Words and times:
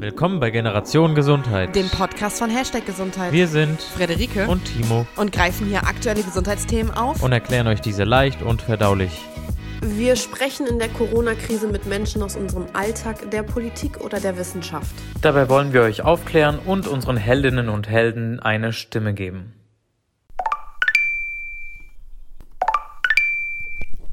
Willkommen 0.00 0.40
bei 0.40 0.48
Generation 0.48 1.14
Gesundheit, 1.14 1.76
dem 1.76 1.90
Podcast 1.90 2.38
von 2.38 2.48
Hashtag 2.48 2.86
Gesundheit. 2.86 3.32
Wir 3.32 3.46
sind 3.46 3.82
Frederike 3.82 4.48
und 4.48 4.64
Timo 4.64 5.06
und 5.16 5.30
greifen 5.30 5.66
hier 5.66 5.86
aktuelle 5.86 6.22
Gesundheitsthemen 6.22 6.90
auf 6.94 7.22
und 7.22 7.32
erklären 7.32 7.66
euch 7.66 7.82
diese 7.82 8.04
leicht 8.04 8.40
und 8.40 8.62
verdaulich. 8.62 9.10
Wir 9.82 10.16
sprechen 10.16 10.66
in 10.66 10.78
der 10.78 10.88
Corona-Krise 10.88 11.68
mit 11.68 11.84
Menschen 11.84 12.22
aus 12.22 12.34
unserem 12.34 12.64
Alltag, 12.72 13.30
der 13.30 13.42
Politik 13.42 14.00
oder 14.00 14.20
der 14.20 14.38
Wissenschaft. 14.38 14.94
Dabei 15.20 15.50
wollen 15.50 15.74
wir 15.74 15.82
euch 15.82 16.00
aufklären 16.00 16.58
und 16.64 16.88
unseren 16.88 17.18
Heldinnen 17.18 17.68
und 17.68 17.86
Helden 17.86 18.40
eine 18.40 18.72
Stimme 18.72 19.12
geben. 19.12 19.52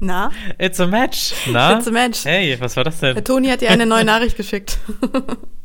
Na? 0.00 0.30
It's 0.58 0.78
a 0.80 0.86
match. 0.86 1.32
Na? 1.50 1.78
It's 1.78 1.88
a 1.88 1.90
match. 1.90 2.26
Hey, 2.26 2.60
was 2.60 2.76
war 2.76 2.84
das 2.84 3.00
denn? 3.00 3.14
Der 3.14 3.24
Toni 3.24 3.48
hat 3.48 3.62
dir 3.62 3.70
eine 3.70 3.86
neue 3.86 4.04
Nachricht 4.04 4.36
geschickt. 4.36 4.76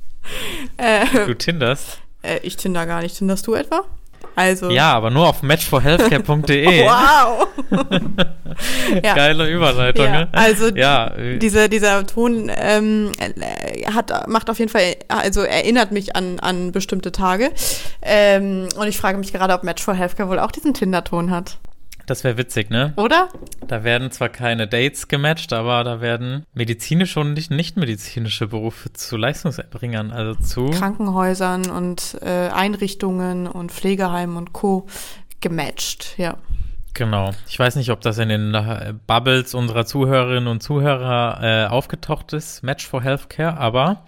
äh, 0.77 1.05
du 1.25 1.35
tinderst? 1.35 1.99
Äh, 2.21 2.39
ich 2.43 2.55
tinder 2.57 2.85
gar 2.85 3.01
nicht. 3.01 3.17
Tinderst 3.17 3.45
du 3.47 3.53
etwa? 3.53 3.83
Also. 4.35 4.71
Ja, 4.71 4.93
aber 4.93 5.11
nur 5.11 5.27
auf 5.27 5.43
matchforhealthcare.de. 5.43 6.85
wow! 6.85 7.47
ja. 9.03 9.13
Geile 9.13 9.49
Überleitung, 9.49 10.05
ja, 10.05 10.11
ne? 10.11 10.29
Also 10.31 10.69
ja. 10.69 11.11
Diese, 11.37 11.69
dieser 11.69 12.05
Ton 12.07 12.51
ähm, 12.55 13.11
hat, 13.93 14.27
macht 14.27 14.49
auf 14.49 14.59
jeden 14.59 14.71
Fall, 14.71 14.95
also 15.07 15.41
erinnert 15.41 15.91
mich 15.91 16.15
an, 16.15 16.39
an 16.39 16.71
bestimmte 16.71 17.11
Tage. 17.11 17.51
Ähm, 18.01 18.69
und 18.75 18.87
ich 18.87 18.97
frage 18.97 19.17
mich 19.17 19.33
gerade, 19.33 19.53
ob 19.53 19.63
Match 19.63 19.83
for 19.83 19.93
Healthcare 19.93 20.29
wohl 20.29 20.39
auch 20.39 20.51
diesen 20.51 20.73
Tinder-Ton 20.73 21.29
hat. 21.29 21.57
Das 22.05 22.23
wäre 22.23 22.37
witzig, 22.37 22.69
ne? 22.69 22.93
Oder? 22.97 23.29
Da 23.65 23.83
werden 23.83 24.11
zwar 24.11 24.29
keine 24.29 24.67
Dates 24.67 25.07
gematcht, 25.07 25.53
aber 25.53 25.83
da 25.83 26.01
werden 26.01 26.45
medizinische 26.53 27.19
und 27.21 27.33
nicht 27.33 27.49
nichtmedizinische 27.49 28.47
Berufe 28.47 28.91
zu 28.91 29.15
Leistungserbringern, 29.15 30.11
also 30.11 30.35
zu 30.35 30.69
Krankenhäusern 30.71 31.69
und 31.69 32.17
äh, 32.21 32.49
Einrichtungen 32.49 33.47
und 33.47 33.71
Pflegeheimen 33.71 34.35
und 34.35 34.51
Co. 34.51 34.87
gematcht, 35.39 36.15
ja. 36.17 36.37
Genau. 36.93 37.31
Ich 37.47 37.57
weiß 37.57 37.75
nicht, 37.77 37.89
ob 37.89 38.01
das 38.01 38.17
in 38.17 38.29
den 38.29 38.53
äh, 38.53 38.93
Bubbles 39.07 39.55
unserer 39.55 39.85
Zuhörerinnen 39.85 40.47
und 40.47 40.61
Zuhörer 40.61 41.39
äh, 41.41 41.67
aufgetaucht 41.67 42.33
ist, 42.33 42.63
Match 42.63 42.87
for 42.87 43.01
Healthcare, 43.01 43.57
aber 43.57 44.05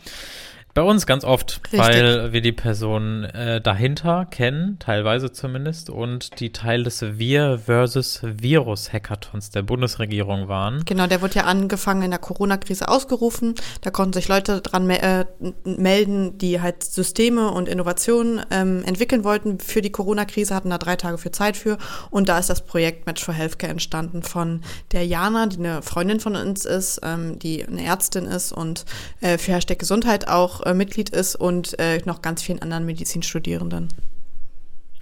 bei 0.76 0.82
uns 0.82 1.06
ganz 1.06 1.24
oft, 1.24 1.62
Richtig. 1.64 1.80
weil 1.80 2.34
wir 2.34 2.42
die 2.42 2.52
Person 2.52 3.24
äh, 3.24 3.62
dahinter 3.62 4.28
kennen, 4.30 4.78
teilweise 4.78 5.32
zumindest, 5.32 5.90
und 5.90 6.42
die 6.42 6.52
Teil 6.52 6.84
des 6.84 7.18
Wir 7.18 7.60
versus 7.60 8.20
Virus 8.22 8.92
Hackathons 8.92 9.52
der 9.52 9.62
Bundesregierung 9.62 10.50
waren. 10.50 10.84
Genau, 10.84 11.08
der 11.08 11.22
wurde 11.22 11.36
ja 11.36 11.44
angefangen 11.46 12.02
in 12.02 12.12
der 12.12 12.20
Corona-Krise 12.20 12.90
ausgerufen. 12.90 13.56
Da 13.82 13.90
konnten 13.90 14.12
sich 14.12 14.28
Leute 14.28 14.60
dran 14.60 14.86
me 14.86 15.02
äh, 15.02 15.26
melden, 15.64 16.38
die 16.38 16.60
halt 16.60 16.84
Systeme 16.84 17.52
und 17.52 17.70
Innovationen 17.70 18.42
ähm, 18.52 18.84
entwickeln 18.86 19.24
wollten 19.24 19.60
für 19.60 19.82
die 19.82 19.94
Corona-Krise, 19.94 20.54
hatten 20.54 20.72
da 20.72 20.78
drei 20.78 20.98
Tage 20.98 21.18
für 21.18 21.32
Zeit 21.32 21.56
für. 21.56 21.78
Und 22.10 22.28
da 22.28 22.38
ist 22.38 22.50
das 22.50 22.66
Projekt 22.66 23.06
Match 23.06 23.24
for 23.24 23.34
Healthcare 23.34 23.72
entstanden 23.72 24.24
von 24.24 24.60
der 24.92 25.06
Jana, 25.06 25.46
die 25.48 25.58
eine 25.58 25.82
Freundin 25.82 26.20
von 26.20 26.36
uns 26.36 26.66
ist, 26.66 27.00
ähm, 27.02 27.40
die 27.40 27.66
eine 27.66 27.82
Ärztin 27.82 28.26
ist 28.26 28.52
und 28.52 28.84
äh, 29.22 29.38
für 29.38 29.54
Hashtag 29.54 29.80
Gesundheit 29.80 30.28
auch 30.28 30.65
äh, 30.66 30.74
Mitglied 30.74 31.10
ist 31.10 31.36
und 31.36 31.78
äh, 31.80 32.00
noch 32.06 32.22
ganz 32.22 32.42
vielen 32.42 32.62
anderen 32.62 32.86
Medizinstudierenden. 32.86 33.90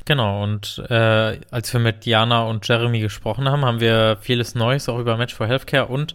Genau, 0.06 0.44
und 0.44 0.84
äh, 0.90 1.40
als 1.50 1.72
wir 1.72 1.80
mit 1.80 2.06
Jana 2.06 2.44
und 2.44 2.68
Jeremy 2.68 3.00
gesprochen 3.00 3.48
haben, 3.50 3.64
haben 3.64 3.80
wir 3.80 4.18
vieles 4.20 4.54
Neues 4.54 4.90
auch 4.90 5.00
über 5.00 5.16
Match 5.16 5.34
for 5.34 5.48
Healthcare 5.48 5.88
und 5.88 6.14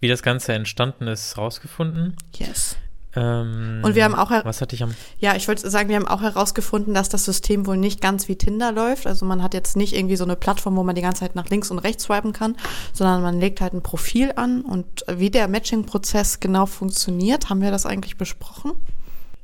wie 0.00 0.08
das 0.08 0.22
Ganze 0.22 0.52
entstanden 0.52 1.06
ist, 1.06 1.38
rausgefunden. 1.38 2.16
Yes. 2.34 2.76
Ähm, 3.16 3.80
und 3.82 3.94
wir 3.96 4.04
haben 4.04 4.14
auch 4.14 4.30
was 4.30 4.60
hatte 4.60 4.76
ich 4.76 4.82
am 4.84 4.94
ja 5.18 5.34
ich 5.34 5.48
wollte 5.48 5.68
sagen 5.68 5.88
wir 5.88 5.96
haben 5.96 6.06
auch 6.06 6.22
herausgefunden 6.22 6.94
dass 6.94 7.08
das 7.08 7.24
System 7.24 7.66
wohl 7.66 7.76
nicht 7.76 8.00
ganz 8.00 8.28
wie 8.28 8.36
Tinder 8.36 8.70
läuft. 8.70 9.06
Also 9.06 9.26
man 9.26 9.42
hat 9.42 9.52
jetzt 9.52 9.76
nicht 9.76 9.96
irgendwie 9.96 10.16
so 10.16 10.24
eine 10.24 10.36
Plattform 10.36 10.76
wo 10.76 10.84
man 10.84 10.94
die 10.94 11.02
ganze 11.02 11.20
Zeit 11.20 11.34
nach 11.34 11.48
links 11.48 11.70
und 11.70 11.80
rechts 11.80 12.04
swipen 12.04 12.32
kann 12.32 12.56
sondern 12.92 13.22
man 13.22 13.40
legt 13.40 13.60
halt 13.60 13.72
ein 13.72 13.82
Profil 13.82 14.32
an. 14.36 14.62
Und 14.62 15.04
wie 15.08 15.30
der 15.30 15.48
Matching-Prozess 15.48 16.40
genau 16.40 16.66
funktioniert 16.66 17.50
haben 17.50 17.62
wir 17.62 17.70
das 17.70 17.84
eigentlich 17.84 18.16
besprochen? 18.16 18.72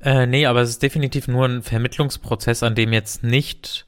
Äh, 0.00 0.26
nee 0.26 0.46
aber 0.46 0.60
es 0.60 0.70
ist 0.70 0.82
definitiv 0.82 1.26
nur 1.26 1.46
ein 1.46 1.62
Vermittlungsprozess 1.62 2.62
an 2.62 2.76
dem 2.76 2.92
jetzt 2.92 3.24
nicht 3.24 3.86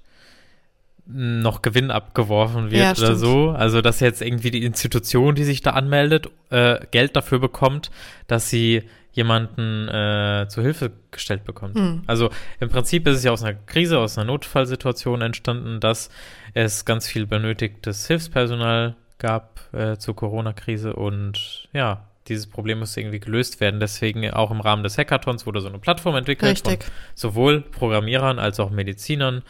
noch 1.10 1.62
Gewinn 1.62 1.90
abgeworfen 1.90 2.70
wird 2.70 2.98
ja, 2.98 3.04
oder 3.04 3.16
so. 3.16 3.50
Also, 3.50 3.80
dass 3.80 4.00
jetzt 4.00 4.20
irgendwie 4.20 4.50
die 4.50 4.62
Institution, 4.62 5.34
die 5.34 5.44
sich 5.44 5.62
da 5.62 5.70
anmeldet, 5.70 6.28
äh, 6.50 6.80
Geld 6.90 7.16
dafür 7.16 7.38
bekommt, 7.38 7.90
dass 8.26 8.50
sie 8.50 8.82
jemanden 9.18 9.88
äh, 9.88 10.46
zu 10.48 10.62
Hilfe 10.62 10.92
gestellt 11.10 11.44
bekommt. 11.44 11.74
Mhm. 11.74 12.02
Also 12.06 12.30
im 12.60 12.68
Prinzip 12.68 13.06
ist 13.08 13.16
es 13.16 13.24
ja 13.24 13.32
aus 13.32 13.42
einer 13.42 13.58
Krise, 13.66 13.98
aus 13.98 14.16
einer 14.16 14.26
Notfallsituation 14.26 15.20
entstanden, 15.22 15.80
dass 15.80 16.08
es 16.54 16.84
ganz 16.84 17.08
viel 17.08 17.26
benötigtes 17.26 18.06
Hilfspersonal 18.06 18.94
gab 19.18 19.60
äh, 19.74 19.96
zur 19.96 20.14
Corona-Krise 20.14 20.94
und 20.94 21.68
ja, 21.72 22.04
dieses 22.28 22.46
Problem 22.46 22.78
muss 22.78 22.96
irgendwie 22.96 23.18
gelöst 23.18 23.60
werden. 23.60 23.80
Deswegen 23.80 24.30
auch 24.30 24.52
im 24.52 24.60
Rahmen 24.60 24.84
des 24.84 24.96
Hackathons 24.96 25.46
wurde 25.46 25.60
so 25.60 25.68
eine 25.68 25.80
Plattform 25.80 26.14
entwickelt 26.14 26.52
Richtig. 26.52 26.84
von 26.84 26.92
sowohl 27.16 27.60
Programmierern 27.62 28.38
als 28.38 28.60
auch 28.60 28.70
Medizinern 28.70 29.42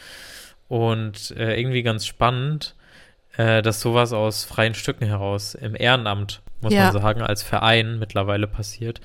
und 0.68 1.32
äh, 1.32 1.60
irgendwie 1.60 1.82
ganz 1.82 2.06
spannend, 2.06 2.74
äh, 3.36 3.60
dass 3.60 3.82
sowas 3.82 4.14
aus 4.14 4.44
freien 4.44 4.74
Stücken 4.74 5.04
heraus 5.04 5.54
im 5.54 5.74
Ehrenamt, 5.76 6.40
muss 6.60 6.72
ja. 6.72 6.92
man 6.92 7.02
sagen, 7.02 7.22
als 7.22 7.42
Verein 7.42 7.98
mittlerweile 7.98 8.46
passiert 8.46 9.00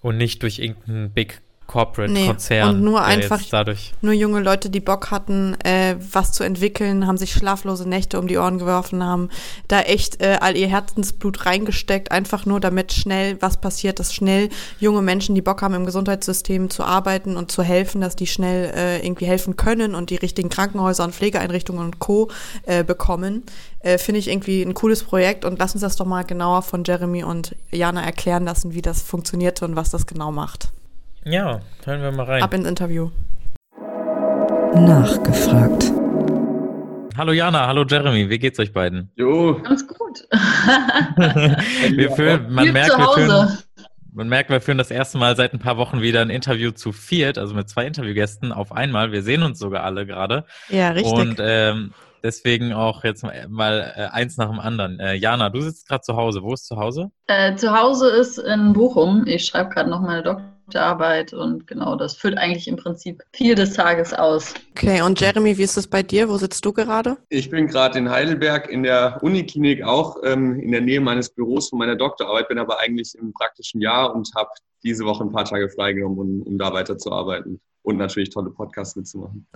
und 0.00 0.16
nicht 0.16 0.42
durch 0.42 0.58
irgendeinen 0.58 1.10
Big 1.10 1.40
Corporate 1.68 2.10
nee, 2.10 2.26
Konzern. 2.26 2.76
Und 2.76 2.82
nur 2.82 3.02
einfach 3.02 3.40
dadurch 3.50 3.92
nur 4.00 4.14
junge 4.14 4.40
Leute, 4.40 4.70
die 4.70 4.80
Bock 4.80 5.10
hatten, 5.10 5.54
äh, 5.62 5.96
was 6.12 6.32
zu 6.32 6.42
entwickeln, 6.42 7.06
haben 7.06 7.18
sich 7.18 7.32
schlaflose 7.32 7.86
Nächte 7.86 8.18
um 8.18 8.26
die 8.26 8.38
Ohren 8.38 8.58
geworfen, 8.58 9.04
haben 9.04 9.28
da 9.68 9.82
echt 9.82 10.22
äh, 10.22 10.38
all 10.40 10.56
ihr 10.56 10.68
Herzensblut 10.68 11.44
reingesteckt, 11.44 12.10
einfach 12.10 12.46
nur 12.46 12.58
damit 12.58 12.92
schnell 12.92 13.36
was 13.40 13.60
passiert, 13.60 14.00
dass 14.00 14.14
schnell 14.14 14.48
junge 14.80 15.02
Menschen, 15.02 15.34
die 15.34 15.42
Bock 15.42 15.60
haben, 15.60 15.74
im 15.74 15.84
Gesundheitssystem 15.84 16.70
zu 16.70 16.84
arbeiten 16.84 17.36
und 17.36 17.52
zu 17.52 17.62
helfen, 17.62 18.00
dass 18.00 18.16
die 18.16 18.26
schnell 18.26 18.72
äh, 18.74 19.06
irgendwie 19.06 19.26
helfen 19.26 19.56
können 19.56 19.94
und 19.94 20.08
die 20.08 20.16
richtigen 20.16 20.48
Krankenhäuser 20.48 21.04
und 21.04 21.14
Pflegeeinrichtungen 21.14 21.84
und 21.84 21.98
Co. 21.98 22.30
Äh, 22.62 22.82
bekommen. 22.82 23.42
Äh, 23.80 23.98
Finde 23.98 24.20
ich 24.20 24.28
irgendwie 24.28 24.62
ein 24.62 24.72
cooles 24.72 25.04
Projekt 25.04 25.44
und 25.44 25.58
lass 25.58 25.74
uns 25.74 25.82
das 25.82 25.96
doch 25.96 26.06
mal 26.06 26.24
genauer 26.24 26.62
von 26.62 26.82
Jeremy 26.82 27.24
und 27.24 27.54
Jana 27.70 28.02
erklären 28.02 28.44
lassen, 28.44 28.72
wie 28.72 28.82
das 28.82 29.02
funktioniert 29.02 29.62
und 29.62 29.76
was 29.76 29.90
das 29.90 30.06
genau 30.06 30.32
macht. 30.32 30.70
Ja, 31.24 31.60
hören 31.84 32.02
wir 32.02 32.12
mal 32.12 32.24
rein. 32.24 32.42
Ab 32.42 32.54
ins 32.54 32.66
Interview. 32.66 33.10
Nachgefragt. 34.74 35.92
Hallo 37.16 37.32
Jana, 37.32 37.66
hallo 37.66 37.84
Jeremy, 37.84 38.30
wie 38.30 38.38
geht's 38.38 38.60
euch 38.60 38.72
beiden? 38.72 39.10
Jo. 39.16 39.60
Ganz 39.62 39.86
gut. 39.88 40.28
wir 41.90 42.12
führen, 42.12 42.52
man 42.52 42.72
merkt, 42.72 42.96
wir 42.96 43.12
führen, 43.12 43.58
man 44.12 44.28
merkt, 44.28 44.50
wir 44.50 44.60
führen 44.60 44.78
das 44.78 44.92
erste 44.92 45.18
Mal 45.18 45.34
seit 45.34 45.52
ein 45.52 45.58
paar 45.58 45.76
Wochen 45.76 46.00
wieder 46.00 46.22
ein 46.22 46.30
Interview 46.30 46.70
zu 46.70 46.92
viert, 46.92 47.36
also 47.36 47.54
mit 47.54 47.68
zwei 47.68 47.86
Interviewgästen 47.86 48.52
auf 48.52 48.70
einmal. 48.70 49.10
Wir 49.10 49.22
sehen 49.24 49.42
uns 49.42 49.58
sogar 49.58 49.82
alle 49.82 50.06
gerade. 50.06 50.44
Ja, 50.68 50.90
richtig. 50.90 51.12
Und 51.12 51.38
ähm, 51.40 51.92
deswegen 52.22 52.72
auch 52.72 53.02
jetzt 53.02 53.26
mal 53.48 53.92
äh, 53.96 54.04
eins 54.14 54.36
nach 54.36 54.48
dem 54.48 54.60
anderen. 54.60 55.00
Äh, 55.00 55.14
Jana, 55.14 55.50
du 55.50 55.60
sitzt 55.60 55.88
gerade 55.88 56.02
zu 56.02 56.16
Hause. 56.16 56.42
Wo 56.42 56.54
ist 56.54 56.66
zu 56.66 56.76
Hause? 56.76 57.10
Äh, 57.26 57.56
zu 57.56 57.76
Hause 57.76 58.08
ist 58.10 58.38
in 58.38 58.72
Bochum. 58.72 59.26
Ich 59.26 59.44
schreibe 59.44 59.70
gerade 59.70 59.90
noch 59.90 60.00
meine 60.00 60.22
Arbeit 60.76 61.32
und 61.32 61.66
genau, 61.66 61.96
das 61.96 62.16
füllt 62.16 62.38
eigentlich 62.38 62.68
im 62.68 62.76
Prinzip 62.76 63.22
viel 63.32 63.54
des 63.54 63.74
Tages 63.74 64.12
aus. 64.12 64.54
Okay, 64.72 65.02
und 65.02 65.20
Jeremy, 65.20 65.56
wie 65.56 65.62
ist 65.62 65.76
es 65.76 65.86
bei 65.86 66.02
dir? 66.02 66.28
Wo 66.28 66.36
sitzt 66.36 66.64
du 66.64 66.72
gerade? 66.72 67.16
Ich 67.28 67.50
bin 67.50 67.66
gerade 67.66 67.98
in 67.98 68.10
Heidelberg 68.10 68.68
in 68.68 68.82
der 68.82 69.18
Uniklinik, 69.22 69.82
auch 69.82 70.16
ähm, 70.24 70.60
in 70.60 70.72
der 70.72 70.80
Nähe 70.80 71.00
meines 71.00 71.30
Büros 71.30 71.68
von 71.70 71.78
meiner 71.78 71.96
Doktorarbeit, 71.96 72.48
bin 72.48 72.58
aber 72.58 72.78
eigentlich 72.80 73.14
im 73.18 73.32
praktischen 73.32 73.80
Jahr 73.80 74.14
und 74.14 74.28
habe 74.36 74.50
diese 74.82 75.04
Woche 75.04 75.24
ein 75.24 75.32
paar 75.32 75.44
Tage 75.44 75.68
freigenommen, 75.68 76.18
um, 76.18 76.42
um 76.42 76.58
da 76.58 76.72
weiterzuarbeiten 76.72 77.60
und 77.88 77.96
natürlich 77.96 78.28
tolle 78.28 78.50
Podcasts 78.50 78.96
mitzumachen. 78.96 79.46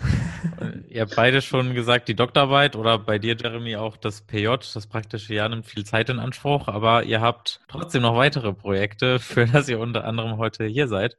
Ihr 0.89 1.03
habt 1.03 1.15
beide 1.15 1.43
schon 1.43 1.75
gesagt, 1.75 2.09
die 2.09 2.15
Doktorarbeit 2.17 2.77
oder 2.77 2.99
bei 2.99 3.19
dir, 3.19 3.37
Jeremy, 3.37 3.77
auch 3.77 3.99
das 3.99 4.23
PJ, 4.23 4.49
das 4.73 4.87
praktische 4.87 5.35
Jahr 5.35 5.51
nimmt 5.51 5.67
viel 5.67 5.85
Zeit 5.85 6.09
in 6.09 6.19
Anspruch, 6.19 6.67
aber 6.67 7.05
ihr 7.05 7.21
habt 7.21 7.61
trotzdem 7.69 8.03
noch 8.03 8.17
weitere 8.17 8.55
Projekte, 8.55 9.19
für 9.19 9.45
das 9.47 9.69
ihr 9.69 9.79
unter 9.79 10.05
anderem 10.05 10.39
heute 10.39 10.65
hier 10.65 10.89
seid. 10.89 11.17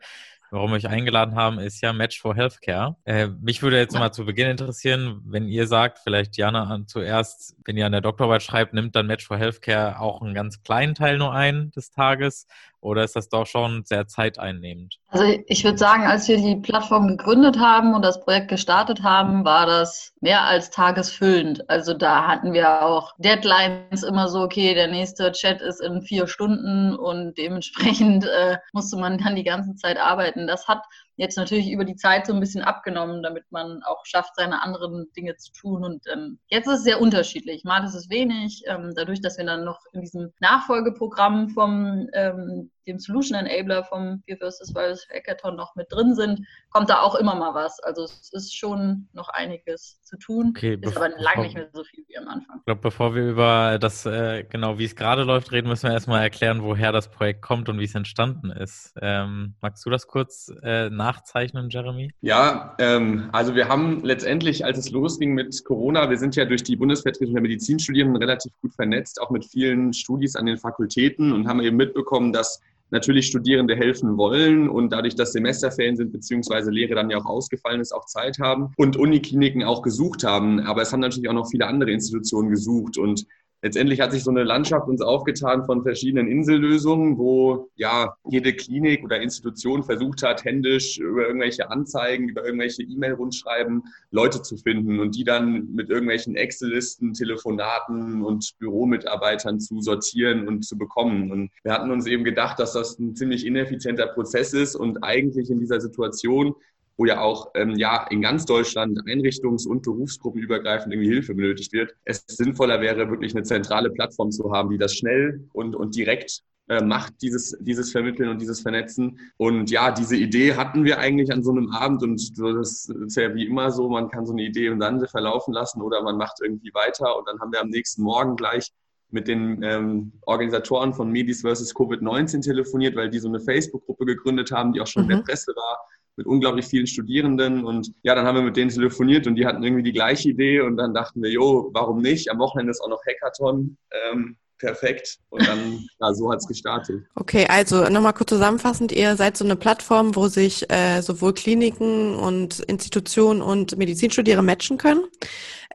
Warum 0.49 0.71
wir 0.71 0.77
euch 0.77 0.87
eingeladen 0.87 1.35
haben, 1.35 1.57
ist 1.57 1.81
ja 1.81 1.93
Match 1.93 2.21
for 2.21 2.35
Healthcare. 2.35 2.95
Äh, 3.05 3.27
mich 3.27 3.63
würde 3.63 3.77
jetzt 3.77 3.97
mal 3.97 4.11
zu 4.11 4.23
Beginn 4.23 4.49
interessieren, 4.49 5.21
wenn 5.25 5.47
ihr 5.47 5.65
sagt, 5.65 5.99
vielleicht 6.03 6.37
Jana 6.37 6.83
zuerst, 6.85 7.55
wenn 7.65 7.75
ihr 7.75 7.87
an 7.87 7.91
der 7.91 8.01
Doktorarbeit 8.01 8.43
schreibt, 8.43 8.73
nimmt 8.73 8.95
dann 8.95 9.07
Match 9.07 9.25
for 9.25 9.37
Healthcare 9.37 9.99
auch 9.99 10.21
einen 10.21 10.35
ganz 10.35 10.61
kleinen 10.61 10.93
Teil 10.93 11.17
nur 11.17 11.33
ein 11.33 11.71
des 11.71 11.89
Tages 11.89 12.47
Oder 12.83 13.03
ist 13.03 13.15
das 13.15 13.29
doch 13.29 13.47
schon 13.47 13.83
sehr 13.85 14.07
zeiteinnehmend? 14.07 14.97
Also 15.07 15.25
ich 15.47 15.63
würde 15.63 15.77
sagen, 15.77 16.03
als 16.03 16.27
wir 16.27 16.37
die 16.37 16.57
Plattform 16.57 17.07
gegründet 17.07 17.57
haben 17.59 17.93
und 17.95 18.03
das 18.03 18.19
Projekt 18.19 18.49
gestartet 18.49 19.03
haben, 19.03 19.45
war 19.45 19.65
das 19.65 20.13
mehr 20.19 20.43
als 20.43 20.69
tagesfüllend. 20.69 21.69
Also 21.69 21.93
da 21.93 22.27
hatten 22.27 22.53
wir 22.53 22.83
auch 22.83 23.13
Deadlines 23.17 24.03
immer 24.03 24.27
so, 24.27 24.41
okay, 24.41 24.73
der 24.73 24.87
nächste 24.87 25.31
Chat 25.31 25.61
ist 25.61 25.81
in 25.81 26.01
vier 26.01 26.27
Stunden 26.27 26.95
und 26.95 27.37
dementsprechend 27.37 28.25
äh, 28.25 28.57
musste 28.73 28.97
man 28.97 29.17
dann 29.17 29.35
die 29.35 29.43
ganze 29.43 29.75
Zeit 29.75 29.97
arbeiten. 29.97 30.45
Das 30.47 30.67
hat 30.67 30.83
jetzt 31.15 31.37
natürlich 31.37 31.69
über 31.69 31.85
die 31.85 31.95
Zeit 31.95 32.25
so 32.27 32.33
ein 32.33 32.39
bisschen 32.39 32.63
abgenommen, 32.63 33.23
damit 33.23 33.45
man 33.51 33.81
auch 33.83 34.05
schafft, 34.05 34.35
seine 34.35 34.61
anderen 34.61 35.07
Dinge 35.15 35.37
zu 35.37 35.51
tun. 35.51 35.83
Und 35.83 36.03
ähm, 36.11 36.39
jetzt 36.47 36.67
ist 36.67 36.79
es 36.79 36.83
sehr 36.83 37.01
unterschiedlich. 37.01 37.63
Mal 37.63 37.85
ist 37.85 37.93
es 37.93 38.09
wenig, 38.09 38.63
ähm, 38.67 38.93
dadurch, 38.95 39.21
dass 39.21 39.37
wir 39.37 39.45
dann 39.45 39.63
noch 39.63 39.79
in 39.93 40.01
diesem 40.01 40.33
Nachfolgeprogramm 40.39 41.49
vom 41.49 42.07
ähm, 42.13 42.71
dem 42.87 42.99
Solution 42.99 43.37
Enabler 43.37 43.83
vom 43.83 44.21
Fear 44.25 44.37
vs. 44.37 44.73
Virus 44.73 45.07
Hackathon 45.13 45.55
noch 45.55 45.75
mit 45.75 45.91
drin 45.91 46.15
sind, 46.15 46.45
kommt 46.69 46.89
da 46.89 47.01
auch 47.01 47.15
immer 47.15 47.35
mal 47.35 47.53
was. 47.53 47.79
Also 47.81 48.03
es 48.03 48.31
ist 48.33 48.55
schon 48.55 49.07
noch 49.13 49.29
einiges 49.29 50.01
zu 50.03 50.17
tun. 50.17 50.53
Okay, 50.55 50.77
ist 50.81 50.97
aber 50.97 51.09
lange 51.09 51.43
nicht 51.43 51.55
mehr 51.55 51.69
so 51.73 51.83
viel 51.83 52.03
wie 52.07 52.17
am 52.17 52.27
Anfang. 52.27 52.57
Ich 52.59 52.65
glaube, 52.65 52.81
bevor 52.81 53.15
wir 53.15 53.29
über 53.29 53.77
das, 53.79 54.05
äh, 54.05 54.43
genau 54.43 54.77
wie 54.77 54.85
es 54.85 54.95
gerade 54.95 55.23
läuft, 55.23 55.51
reden, 55.51 55.67
müssen 55.67 55.87
wir 55.87 55.93
erstmal 55.93 56.21
erklären, 56.21 56.63
woher 56.63 56.91
das 56.91 57.09
Projekt 57.09 57.41
kommt 57.41 57.69
und 57.69 57.79
wie 57.79 57.85
es 57.85 57.95
entstanden 57.95 58.51
ist. 58.51 58.93
Ähm, 59.01 59.55
magst 59.61 59.85
du 59.85 59.89
das 59.89 60.07
kurz 60.07 60.51
äh, 60.63 60.89
nachzeichnen, 60.89 61.69
Jeremy? 61.69 62.11
Ja, 62.21 62.75
ähm, 62.79 63.29
also 63.31 63.55
wir 63.55 63.67
haben 63.67 64.03
letztendlich, 64.03 64.65
als 64.65 64.77
es 64.77 64.91
losging 64.91 65.33
mit 65.33 65.63
Corona, 65.65 66.09
wir 66.09 66.17
sind 66.17 66.35
ja 66.35 66.45
durch 66.45 66.63
die 66.63 66.75
Bundesvertretung 66.75 67.33
der 67.33 67.41
Medizinstudierenden 67.41 68.21
relativ 68.21 68.53
gut 68.61 68.73
vernetzt, 68.73 69.21
auch 69.21 69.29
mit 69.29 69.45
vielen 69.45 69.93
Studis 69.93 70.35
an 70.35 70.45
den 70.45 70.57
Fakultäten 70.57 71.31
und 71.31 71.47
haben 71.47 71.61
eben 71.61 71.77
mitbekommen, 71.77 72.33
dass 72.33 72.61
natürlich 72.93 73.25
Studierende 73.25 73.75
helfen 73.75 74.17
wollen 74.17 74.69
und 74.69 74.91
dadurch, 74.91 75.15
dass 75.15 75.33
Semesterferien 75.33 75.97
sind, 75.97 76.13
beziehungsweise 76.13 76.71
Lehre 76.71 76.95
dann 76.95 77.09
ja 77.09 77.17
auch 77.17 77.25
ausgefallen 77.25 77.81
ist, 77.81 77.91
auch 77.91 78.05
Zeit 78.05 78.37
haben 78.39 78.71
und 78.77 78.95
Unikliniken 78.95 79.63
auch 79.63 79.81
gesucht 79.81 80.23
haben. 80.23 80.59
Aber 80.61 80.83
es 80.83 80.93
haben 80.93 81.01
natürlich 81.01 81.27
auch 81.27 81.33
noch 81.33 81.49
viele 81.49 81.67
andere 81.67 81.91
Institutionen 81.91 82.49
gesucht 82.49 82.97
und 82.97 83.25
letztendlich 83.63 84.01
hat 84.01 84.11
sich 84.11 84.23
so 84.23 84.29
eine 84.29 84.43
Landschaft 84.43 84.87
uns 84.87 85.01
aufgetan 85.01 85.65
von 85.65 85.83
verschiedenen 85.83 86.27
Insellösungen, 86.27 87.17
wo 87.17 87.69
ja 87.75 88.15
jede 88.29 88.53
Klinik 88.53 89.03
oder 89.03 89.21
Institution 89.21 89.83
versucht 89.83 90.21
hat, 90.21 90.43
händisch 90.43 90.99
über 90.99 91.25
irgendwelche 91.25 91.71
Anzeigen, 91.71 92.29
über 92.29 92.45
irgendwelche 92.45 92.83
E-Mail-Rundschreiben 92.83 93.83
Leute 94.11 94.41
zu 94.41 94.57
finden 94.57 94.99
und 94.99 95.15
die 95.15 95.23
dann 95.23 95.73
mit 95.73 95.89
irgendwelchen 95.89 96.35
Excel-Listen, 96.35 97.13
Telefonaten 97.13 98.21
und 98.21 98.53
Büromitarbeitern 98.59 99.59
zu 99.59 99.81
sortieren 99.81 100.47
und 100.47 100.63
zu 100.63 100.77
bekommen. 100.77 101.31
Und 101.31 101.51
wir 101.63 101.71
hatten 101.71 101.89
uns 101.89 102.05
eben 102.05 102.25
gedacht, 102.25 102.59
dass 102.59 102.73
das 102.73 102.99
ein 102.99 103.15
ziemlich 103.15 103.45
ineffizienter 103.45 104.07
Prozess 104.07 104.53
ist 104.53 104.75
und 104.75 105.03
eigentlich 105.03 105.49
in 105.49 105.59
dieser 105.59 105.79
Situation 105.79 106.53
wo 106.97 107.05
ja 107.05 107.21
auch 107.21 107.51
ähm, 107.55 107.71
ja 107.71 108.05
in 108.09 108.21
ganz 108.21 108.45
Deutschland 108.45 108.99
einrichtungs- 109.05 109.67
und 109.67 109.83
berufsgruppenübergreifend 109.83 110.93
irgendwie 110.93 111.09
Hilfe 111.09 111.33
benötigt 111.33 111.73
wird, 111.73 111.95
es 112.05 112.23
sinnvoller 112.27 112.81
wäre, 112.81 113.09
wirklich 113.09 113.33
eine 113.33 113.43
zentrale 113.43 113.89
Plattform 113.89 114.31
zu 114.31 114.51
haben, 114.51 114.69
die 114.69 114.77
das 114.77 114.95
schnell 114.95 115.47
und, 115.53 115.75
und 115.75 115.95
direkt 115.95 116.43
äh, 116.69 116.81
macht, 116.81 117.21
dieses, 117.21 117.57
dieses 117.59 117.91
Vermitteln 117.91 118.29
und 118.29 118.39
dieses 118.39 118.61
Vernetzen. 118.61 119.19
Und 119.37 119.69
ja, 119.69 119.91
diese 119.91 120.15
Idee 120.15 120.55
hatten 120.55 120.85
wir 120.85 120.99
eigentlich 120.99 121.31
an 121.31 121.43
so 121.43 121.51
einem 121.51 121.69
Abend 121.71 122.03
und 122.03 122.19
so, 122.19 122.53
das 122.53 122.87
ist 122.89 123.17
ja 123.17 123.33
wie 123.35 123.45
immer 123.45 123.71
so, 123.71 123.89
man 123.89 124.09
kann 124.09 124.25
so 124.25 124.33
eine 124.33 124.43
Idee 124.43 124.67
im 124.67 124.79
Sande 124.79 125.07
verlaufen 125.07 125.53
lassen 125.53 125.81
oder 125.81 126.01
man 126.03 126.17
macht 126.17 126.37
irgendwie 126.41 126.73
weiter 126.73 127.17
und 127.17 127.27
dann 127.27 127.39
haben 127.39 127.51
wir 127.51 127.61
am 127.61 127.69
nächsten 127.69 128.03
Morgen 128.03 128.35
gleich 128.35 128.71
mit 129.09 129.27
den 129.27 129.61
ähm, 129.61 130.13
Organisatoren 130.21 130.93
von 130.93 131.11
Medis 131.11 131.41
vs. 131.41 131.75
Covid-19 131.75 132.41
telefoniert, 132.41 132.95
weil 132.95 133.09
die 133.09 133.19
so 133.19 133.27
eine 133.27 133.39
Facebook-Gruppe 133.39 134.05
gegründet 134.05 134.51
haben, 134.51 134.73
die 134.73 134.81
auch 134.81 134.87
schon 134.87 135.03
mhm. 135.03 135.11
in 135.11 135.17
der 135.17 135.23
Presse 135.23 135.53
war 135.55 135.79
mit 136.15 136.27
unglaublich 136.27 136.65
vielen 136.65 136.87
Studierenden. 136.87 137.63
Und 137.63 137.91
ja, 138.03 138.15
dann 138.15 138.25
haben 138.25 138.35
wir 138.35 138.43
mit 138.43 138.57
denen 138.57 138.69
telefoniert 138.69 139.27
und 139.27 139.35
die 139.35 139.45
hatten 139.45 139.63
irgendwie 139.63 139.83
die 139.83 139.93
gleiche 139.93 140.29
Idee. 140.29 140.61
Und 140.61 140.77
dann 140.77 140.93
dachten 140.93 141.21
wir, 141.21 141.31
jo, 141.31 141.69
warum 141.73 142.01
nicht? 142.01 142.29
Am 142.29 142.39
Wochenende 142.39 142.71
ist 142.71 142.81
auch 142.81 142.89
noch 142.89 143.01
Hackathon. 143.05 143.77
Ähm, 143.91 144.37
perfekt. 144.63 145.17
Und 145.29 145.45
dann, 145.47 145.85
ja, 145.99 146.13
so 146.13 146.31
hat 146.31 146.39
es 146.39 146.47
gestartet. 146.47 147.03
Okay, 147.15 147.45
also 147.47 147.89
nochmal 147.89 148.13
kurz 148.13 148.29
zusammenfassend, 148.29 148.91
ihr 148.91 149.15
seid 149.15 149.37
so 149.37 149.43
eine 149.43 149.55
Plattform, 149.55 150.15
wo 150.15 150.27
sich 150.27 150.69
äh, 150.71 151.01
sowohl 151.01 151.33
Kliniken 151.33 152.15
und 152.15 152.59
Institutionen 152.61 153.41
und 153.41 153.77
Medizinstudierende 153.77 154.45
matchen 154.45 154.77
können. 154.77 155.03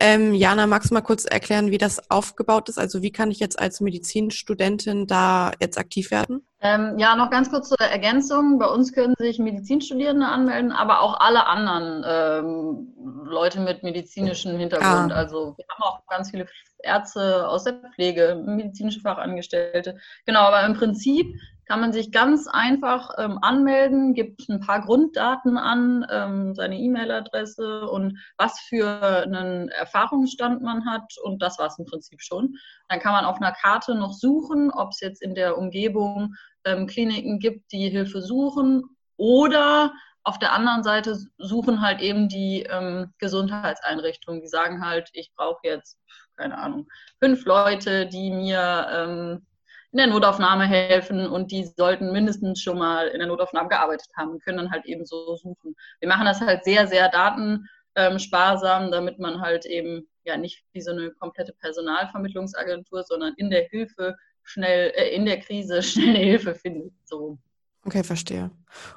Ähm, 0.01 0.33
Jana, 0.35 0.67
magst 0.67 0.91
du 0.91 0.95
mal 0.95 1.01
kurz 1.01 1.25
erklären, 1.25 1.71
wie 1.71 1.79
das 1.79 2.11
aufgebaut 2.11 2.69
ist? 2.69 2.79
Also 2.79 3.03
wie 3.03 3.11
kann 3.11 3.31
ich 3.31 3.41
jetzt 3.41 3.59
als 3.59 3.81
Medizinstudentin 3.81 5.07
da 5.07 5.53
jetzt 5.61 5.77
aktiv 5.77 6.11
werden? 6.11 6.48
Ähm, 6.61 6.99
ja, 6.99 7.15
noch 7.15 7.31
ganz 7.31 7.51
kurz 7.51 7.69
zur 7.69 7.81
Ergänzung. 7.81 8.59
Bei 8.59 8.67
uns 8.67 8.93
können 8.93 9.15
sich 9.19 9.39
Medizinstudierende 9.39 10.27
anmelden, 10.27 10.73
aber 10.73 11.03
auch 11.03 11.21
alle 11.21 11.47
anderen 11.47 12.05
ähm, 12.05 13.25
Leute 13.25 13.61
mit 13.61 13.85
medizinischem 13.85 14.59
Hintergrund. 14.59 15.13
Ah. 15.13 15.17
Also 15.17 15.55
wir 15.57 15.65
haben 15.69 15.83
auch 15.83 16.07
ganz 16.09 16.31
viele 16.31 16.47
Ärzte 16.83 17.47
aus 17.49 17.65
der 17.65 17.75
Pflege, 17.95 18.43
medizinische 18.45 19.01
Fachangestellte. 19.01 19.99
Genau, 20.27 20.41
aber 20.41 20.65
im 20.65 20.75
Prinzip 20.75 21.33
kann 21.69 21.81
man 21.81 21.93
sich 21.93 22.11
ganz 22.11 22.49
einfach 22.49 23.11
ähm, 23.19 23.39
anmelden, 23.43 24.15
gibt 24.15 24.49
ein 24.49 24.61
paar 24.61 24.81
Grunddaten 24.81 25.59
an, 25.59 26.07
ähm, 26.11 26.55
seine 26.55 26.79
E-Mail-Adresse 26.79 27.89
und 27.89 28.19
was 28.39 28.59
für 28.59 29.25
einen 29.25 29.69
Erfahrungsstand 29.69 30.63
man 30.63 30.87
hat 30.87 31.13
und 31.23 31.43
das 31.43 31.59
war 31.59 31.67
es 31.67 31.79
im 31.79 31.85
Prinzip 31.85 32.23
schon. 32.23 32.57
Dann 32.89 33.01
kann 33.01 33.13
man 33.13 33.27
auf 33.27 33.37
einer 33.37 33.53
Karte 33.53 33.95
noch 33.95 34.15
suchen, 34.15 34.71
ob 34.71 34.93
es 34.93 35.01
jetzt 35.01 35.23
in 35.23 35.35
der 35.35 35.59
Umgebung 35.59 36.35
ähm, 36.65 36.87
Kliniken 36.87 37.39
gibt, 37.39 37.73
die 37.73 37.89
Hilfe 37.89 38.23
suchen 38.23 38.85
oder 39.17 39.93
auf 40.25 40.39
der 40.39 40.53
anderen 40.53 40.83
Seite 40.83 41.17
suchen 41.39 41.81
halt 41.81 42.01
eben 42.01 42.29
die 42.29 42.63
ähm, 42.69 43.15
Gesundheitseinrichtungen, 43.19 44.43
die 44.43 44.49
sagen 44.49 44.85
halt, 44.85 45.09
ich 45.15 45.33
brauche 45.35 45.61
jetzt, 45.63 45.99
keine 46.37 46.59
Ahnung, 46.59 46.87
fünf 47.19 47.47
Leute, 47.47 48.07
die 48.07 48.31
mir 48.31 48.89
ähm, 48.93 49.47
in 49.91 49.97
der 49.99 50.07
Notaufnahme 50.07 50.67
helfen 50.67 51.27
und 51.27 51.51
die 51.51 51.65
sollten 51.65 52.13
mindestens 52.13 52.61
schon 52.61 52.79
mal 52.79 53.09
in 53.09 53.21
der 53.21 53.29
Notaufnahme 53.29 53.71
gearbeitet 53.71 54.09
haben 54.17 54.33
und 54.33 54.45
können 54.45 54.59
dann 54.59 54.71
halt 54.71 54.85
eben 54.85 55.07
so 55.07 55.35
suchen. 55.37 55.75
Wir 56.01 56.09
machen 56.09 56.27
das 56.27 56.41
halt 56.43 56.63
sehr, 56.63 56.87
sehr 56.87 57.09
datensparsam, 57.09 58.91
damit 58.91 59.19
man 59.19 59.41
halt 59.41 59.65
eben 59.65 60.07
ja 60.25 60.37
nicht 60.37 60.63
wie 60.73 60.83
so 60.83 60.91
eine 60.91 61.11
komplette 61.13 61.55
Personalvermittlungsagentur, 61.55 63.03
sondern 63.03 63.33
in 63.39 63.49
der 63.49 63.65
Hilfe 63.65 64.15
schnell, 64.49 64.93
äh, 64.95 65.15
in 65.15 65.25
der 65.25 65.41
Krise 65.41 65.83
schnell 65.83 66.09
eine 66.11 66.19
Hilfe 66.19 66.55
findet. 66.55 66.93
So. 67.05 67.39
Okay, 67.85 68.03
verstehe. 68.03 68.51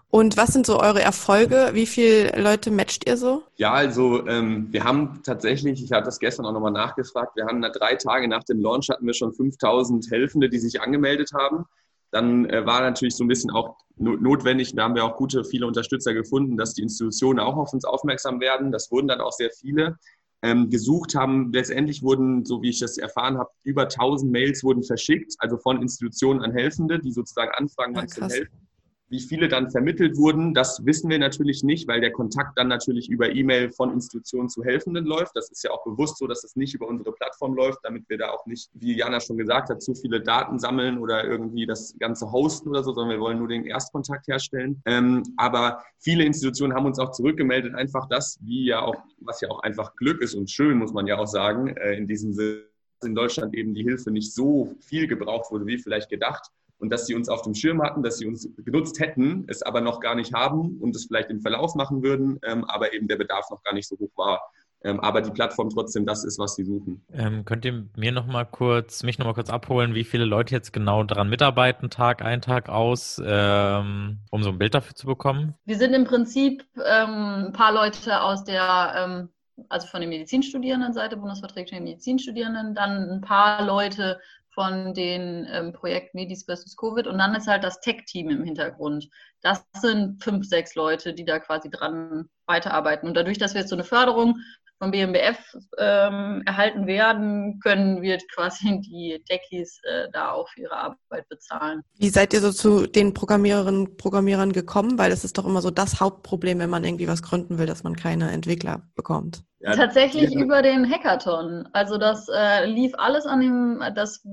Und 0.09 0.35
was 0.37 0.51
sind 0.51 0.65
so 0.65 0.79
eure 0.79 1.01
Erfolge? 1.01 1.69
Wie 1.73 1.85
viele 1.85 2.41
Leute 2.41 2.71
matcht 2.71 3.07
ihr 3.07 3.15
so? 3.15 3.43
Ja, 3.55 3.71
also 3.71 4.27
ähm, 4.27 4.67
wir 4.71 4.83
haben 4.83 5.21
tatsächlich, 5.23 5.81
ich 5.83 5.91
hatte 5.91 6.05
das 6.05 6.19
gestern 6.19 6.45
auch 6.45 6.51
nochmal 6.51 6.73
nachgefragt, 6.73 7.35
wir 7.35 7.45
haben 7.45 7.61
drei 7.61 7.95
Tage 7.95 8.27
nach 8.27 8.43
dem 8.43 8.59
Launch 8.59 8.89
hatten 8.89 9.05
wir 9.05 9.13
schon 9.13 9.33
5000 9.33 10.11
Helfende, 10.11 10.49
die 10.49 10.59
sich 10.59 10.81
angemeldet 10.81 11.31
haben. 11.33 11.65
Dann 12.11 12.49
äh, 12.49 12.65
war 12.65 12.81
natürlich 12.81 13.15
so 13.15 13.23
ein 13.23 13.29
bisschen 13.29 13.51
auch 13.51 13.77
notwendig, 13.95 14.75
da 14.75 14.83
haben 14.83 14.95
wir 14.95 15.05
auch 15.05 15.15
gute, 15.15 15.45
viele 15.45 15.67
Unterstützer 15.67 16.13
gefunden, 16.13 16.57
dass 16.57 16.73
die 16.73 16.81
Institutionen 16.81 17.39
auch 17.39 17.55
auf 17.55 17.71
uns 17.71 17.85
aufmerksam 17.85 18.41
werden. 18.41 18.71
Das 18.71 18.91
wurden 18.91 19.07
dann 19.07 19.21
auch 19.21 19.31
sehr 19.31 19.51
viele. 19.51 19.97
Ähm, 20.43 20.69
gesucht 20.69 21.13
haben. 21.13 21.51
Letztendlich 21.53 22.01
wurden, 22.01 22.45
so 22.45 22.61
wie 22.63 22.69
ich 22.69 22.79
das 22.79 22.97
erfahren 22.97 23.37
habe, 23.37 23.51
über 23.63 23.83
1000 23.83 24.31
Mails 24.31 24.63
wurden 24.63 24.83
verschickt, 24.83 25.35
also 25.37 25.57
von 25.57 25.81
Institutionen 25.81 26.41
an 26.41 26.51
Helfende, 26.51 26.99
die 26.99 27.11
sozusagen 27.11 27.51
anfragen, 27.51 27.95
wann 27.95 28.07
ja, 28.07 28.07
zu 28.07 28.27
helfen. 28.27 28.67
Wie 29.11 29.19
viele 29.19 29.49
dann 29.49 29.69
vermittelt 29.69 30.15
wurden, 30.15 30.53
das 30.53 30.85
wissen 30.85 31.09
wir 31.09 31.19
natürlich 31.19 31.63
nicht, 31.63 31.85
weil 31.85 31.99
der 31.99 32.13
Kontakt 32.13 32.57
dann 32.57 32.69
natürlich 32.69 33.09
über 33.09 33.29
E-Mail 33.35 33.69
von 33.69 33.91
Institutionen 33.91 34.47
zu 34.47 34.63
Helfenden 34.63 35.03
läuft. 35.03 35.35
Das 35.35 35.51
ist 35.51 35.65
ja 35.65 35.71
auch 35.71 35.83
bewusst 35.83 36.17
so, 36.17 36.27
dass 36.27 36.43
das 36.43 36.55
nicht 36.55 36.73
über 36.75 36.87
unsere 36.87 37.11
Plattform 37.11 37.53
läuft, 37.53 37.79
damit 37.83 38.07
wir 38.07 38.17
da 38.17 38.29
auch 38.29 38.45
nicht, 38.45 38.69
wie 38.73 38.95
Jana 38.95 39.19
schon 39.19 39.37
gesagt 39.37 39.69
hat, 39.69 39.81
zu 39.81 39.95
viele 39.95 40.21
Daten 40.21 40.59
sammeln 40.59 40.97
oder 40.97 41.25
irgendwie 41.25 41.65
das 41.65 41.93
Ganze 41.99 42.31
hosten 42.31 42.69
oder 42.69 42.85
so, 42.85 42.93
sondern 42.93 43.17
wir 43.17 43.19
wollen 43.19 43.39
nur 43.39 43.49
den 43.49 43.65
Erstkontakt 43.65 44.27
herstellen. 44.27 44.81
Ähm, 44.85 45.23
aber 45.35 45.83
viele 45.99 46.23
Institutionen 46.23 46.73
haben 46.73 46.85
uns 46.85 46.97
auch 46.97 47.11
zurückgemeldet, 47.11 47.75
einfach 47.75 48.07
das, 48.07 48.39
wie 48.43 48.63
ja 48.67 48.81
auch, 48.81 48.95
was 49.19 49.41
ja 49.41 49.49
auch 49.49 49.59
einfach 49.59 49.93
Glück 49.97 50.21
ist 50.21 50.35
und 50.35 50.49
schön, 50.49 50.77
muss 50.77 50.93
man 50.93 51.05
ja 51.05 51.17
auch 51.17 51.27
sagen, 51.27 51.75
äh, 51.75 51.97
in 51.97 52.07
diesem 52.07 52.31
Sinne 52.31 52.63
in 53.03 53.15
Deutschland 53.15 53.55
eben 53.55 53.73
die 53.73 53.83
Hilfe 53.83 54.11
nicht 54.11 54.33
so 54.33 54.75
viel 54.79 55.07
gebraucht 55.07 55.51
wurde, 55.51 55.65
wie 55.65 55.77
vielleicht 55.77 56.09
gedacht 56.09 56.49
und 56.81 56.89
dass 56.89 57.05
sie 57.05 57.15
uns 57.15 57.29
auf 57.29 57.43
dem 57.43 57.53
Schirm 57.53 57.81
hatten, 57.81 58.03
dass 58.03 58.17
sie 58.17 58.25
uns 58.25 58.49
genutzt 58.57 58.99
hätten, 58.99 59.45
es 59.47 59.61
aber 59.61 59.81
noch 59.81 59.99
gar 59.99 60.15
nicht 60.15 60.33
haben 60.33 60.77
und 60.81 60.95
es 60.95 61.05
vielleicht 61.05 61.29
im 61.29 61.39
Verlauf 61.39 61.75
machen 61.75 62.03
würden, 62.03 62.39
ähm, 62.43 62.65
aber 62.65 62.93
eben 62.93 63.07
der 63.07 63.17
Bedarf 63.17 63.49
noch 63.51 63.63
gar 63.63 63.73
nicht 63.73 63.87
so 63.87 63.97
hoch 63.97 64.11
war. 64.15 64.41
Ähm, 64.83 64.99
aber 64.99 65.21
die 65.21 65.29
Plattform 65.29 65.69
trotzdem 65.69 66.07
das 66.07 66.23
ist, 66.23 66.39
was 66.39 66.55
sie 66.55 66.63
suchen. 66.63 67.05
Ähm, 67.13 67.45
könnt 67.45 67.65
ihr 67.65 67.85
mir 67.95 68.11
noch 68.11 68.25
mal 68.25 68.45
kurz, 68.45 69.03
mich 69.03 69.19
noch 69.19 69.27
mal 69.27 69.35
kurz 69.35 69.51
abholen, 69.51 69.93
wie 69.93 70.03
viele 70.03 70.25
Leute 70.25 70.55
jetzt 70.55 70.73
genau 70.73 71.03
daran 71.03 71.29
mitarbeiten, 71.29 71.91
Tag 71.91 72.23
ein, 72.23 72.41
Tag 72.41 72.67
aus, 72.67 73.21
ähm, 73.23 74.17
um 74.31 74.41
so 74.41 74.49
ein 74.49 74.57
Bild 74.57 74.73
dafür 74.73 74.95
zu 74.95 75.05
bekommen? 75.05 75.53
Wir 75.65 75.77
sind 75.77 75.93
im 75.93 76.05
Prinzip 76.05 76.65
ähm, 76.77 77.45
ein 77.45 77.53
paar 77.53 77.73
Leute 77.73 78.23
aus 78.23 78.43
der 78.43 78.93
ähm, 78.97 79.29
also 79.69 79.87
von 79.87 80.01
den 80.01 80.09
Medizinstudierendenseite, 80.09 81.17
Bundesvertretung 81.17 81.77
der 81.77 81.81
Medizinstudierenden, 81.81 82.73
dann 82.73 83.09
ein 83.09 83.21
paar 83.21 83.63
Leute 83.63 84.19
von 84.53 84.93
den 84.93 85.47
ähm, 85.49 85.73
Projekt 85.73 86.13
Medis 86.13 86.43
vs. 86.43 86.75
Covid 86.75 87.07
und 87.07 87.17
dann 87.17 87.35
ist 87.35 87.47
halt 87.47 87.63
das 87.63 87.79
Tech-Team 87.79 88.29
im 88.29 88.43
Hintergrund. 88.43 89.09
Das 89.41 89.65
sind 89.77 90.21
fünf, 90.23 90.45
sechs 90.45 90.75
Leute, 90.75 91.13
die 91.13 91.25
da 91.25 91.39
quasi 91.39 91.69
dran 91.69 92.29
weiterarbeiten. 92.45 93.07
Und 93.07 93.15
dadurch, 93.15 93.37
dass 93.37 93.53
wir 93.53 93.61
jetzt 93.61 93.69
so 93.69 93.75
eine 93.75 93.83
Förderung 93.83 94.39
vom 94.81 94.89
BMBF 94.89 95.37
ähm, 95.77 96.41
erhalten 96.47 96.87
werden, 96.87 97.59
können 97.59 98.01
wir 98.01 98.17
quasi 98.33 98.81
die 98.81 99.21
Techies 99.27 99.79
äh, 99.83 100.07
da 100.11 100.31
auch 100.31 100.49
für 100.49 100.61
ihre 100.61 100.75
Arbeit 100.75 101.29
bezahlen. 101.29 101.83
Wie 101.99 102.09
seid 102.09 102.33
ihr 102.33 102.41
so 102.41 102.51
zu 102.51 102.87
den 102.87 103.13
Programmiererinnen 103.13 103.95
Programmierern 103.97 104.53
gekommen? 104.53 104.97
Weil 104.97 105.11
das 105.11 105.23
ist 105.23 105.37
doch 105.37 105.45
immer 105.45 105.61
so 105.61 105.69
das 105.69 105.99
Hauptproblem, 105.99 106.57
wenn 106.57 106.69
man 106.71 106.83
irgendwie 106.83 107.07
was 107.07 107.21
gründen 107.21 107.59
will, 107.59 107.67
dass 107.67 107.83
man 107.83 107.95
keine 107.95 108.31
Entwickler 108.31 108.81
bekommt. 108.95 109.43
Ja, 109.59 109.75
Tatsächlich 109.75 110.31
ja. 110.31 110.39
über 110.39 110.63
den 110.63 110.89
Hackathon. 110.89 111.69
Also 111.73 111.99
das 111.99 112.27
äh, 112.33 112.65
lief 112.65 112.93
alles 112.97 113.27
an 113.27 113.39
dem, 113.41 113.83
das 113.93 114.25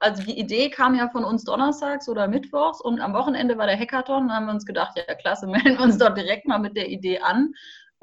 also 0.00 0.22
die 0.22 0.38
Idee 0.38 0.68
kam 0.68 0.94
ja 0.94 1.08
von 1.08 1.24
uns 1.24 1.44
donnerstags 1.44 2.08
oder 2.10 2.28
mittwochs 2.28 2.80
und 2.82 3.00
am 3.00 3.14
Wochenende 3.14 3.56
war 3.56 3.66
der 3.66 3.78
Hackathon. 3.78 4.28
Da 4.28 4.34
haben 4.34 4.46
wir 4.46 4.52
uns 4.52 4.66
gedacht, 4.66 4.92
ja 4.96 5.14
klasse, 5.14 5.46
melden 5.48 5.78
wir 5.78 5.80
uns 5.80 5.96
doch 5.96 6.14
direkt 6.14 6.46
mal 6.46 6.58
mit 6.58 6.76
der 6.76 6.88
Idee 6.90 7.20
an. 7.20 7.54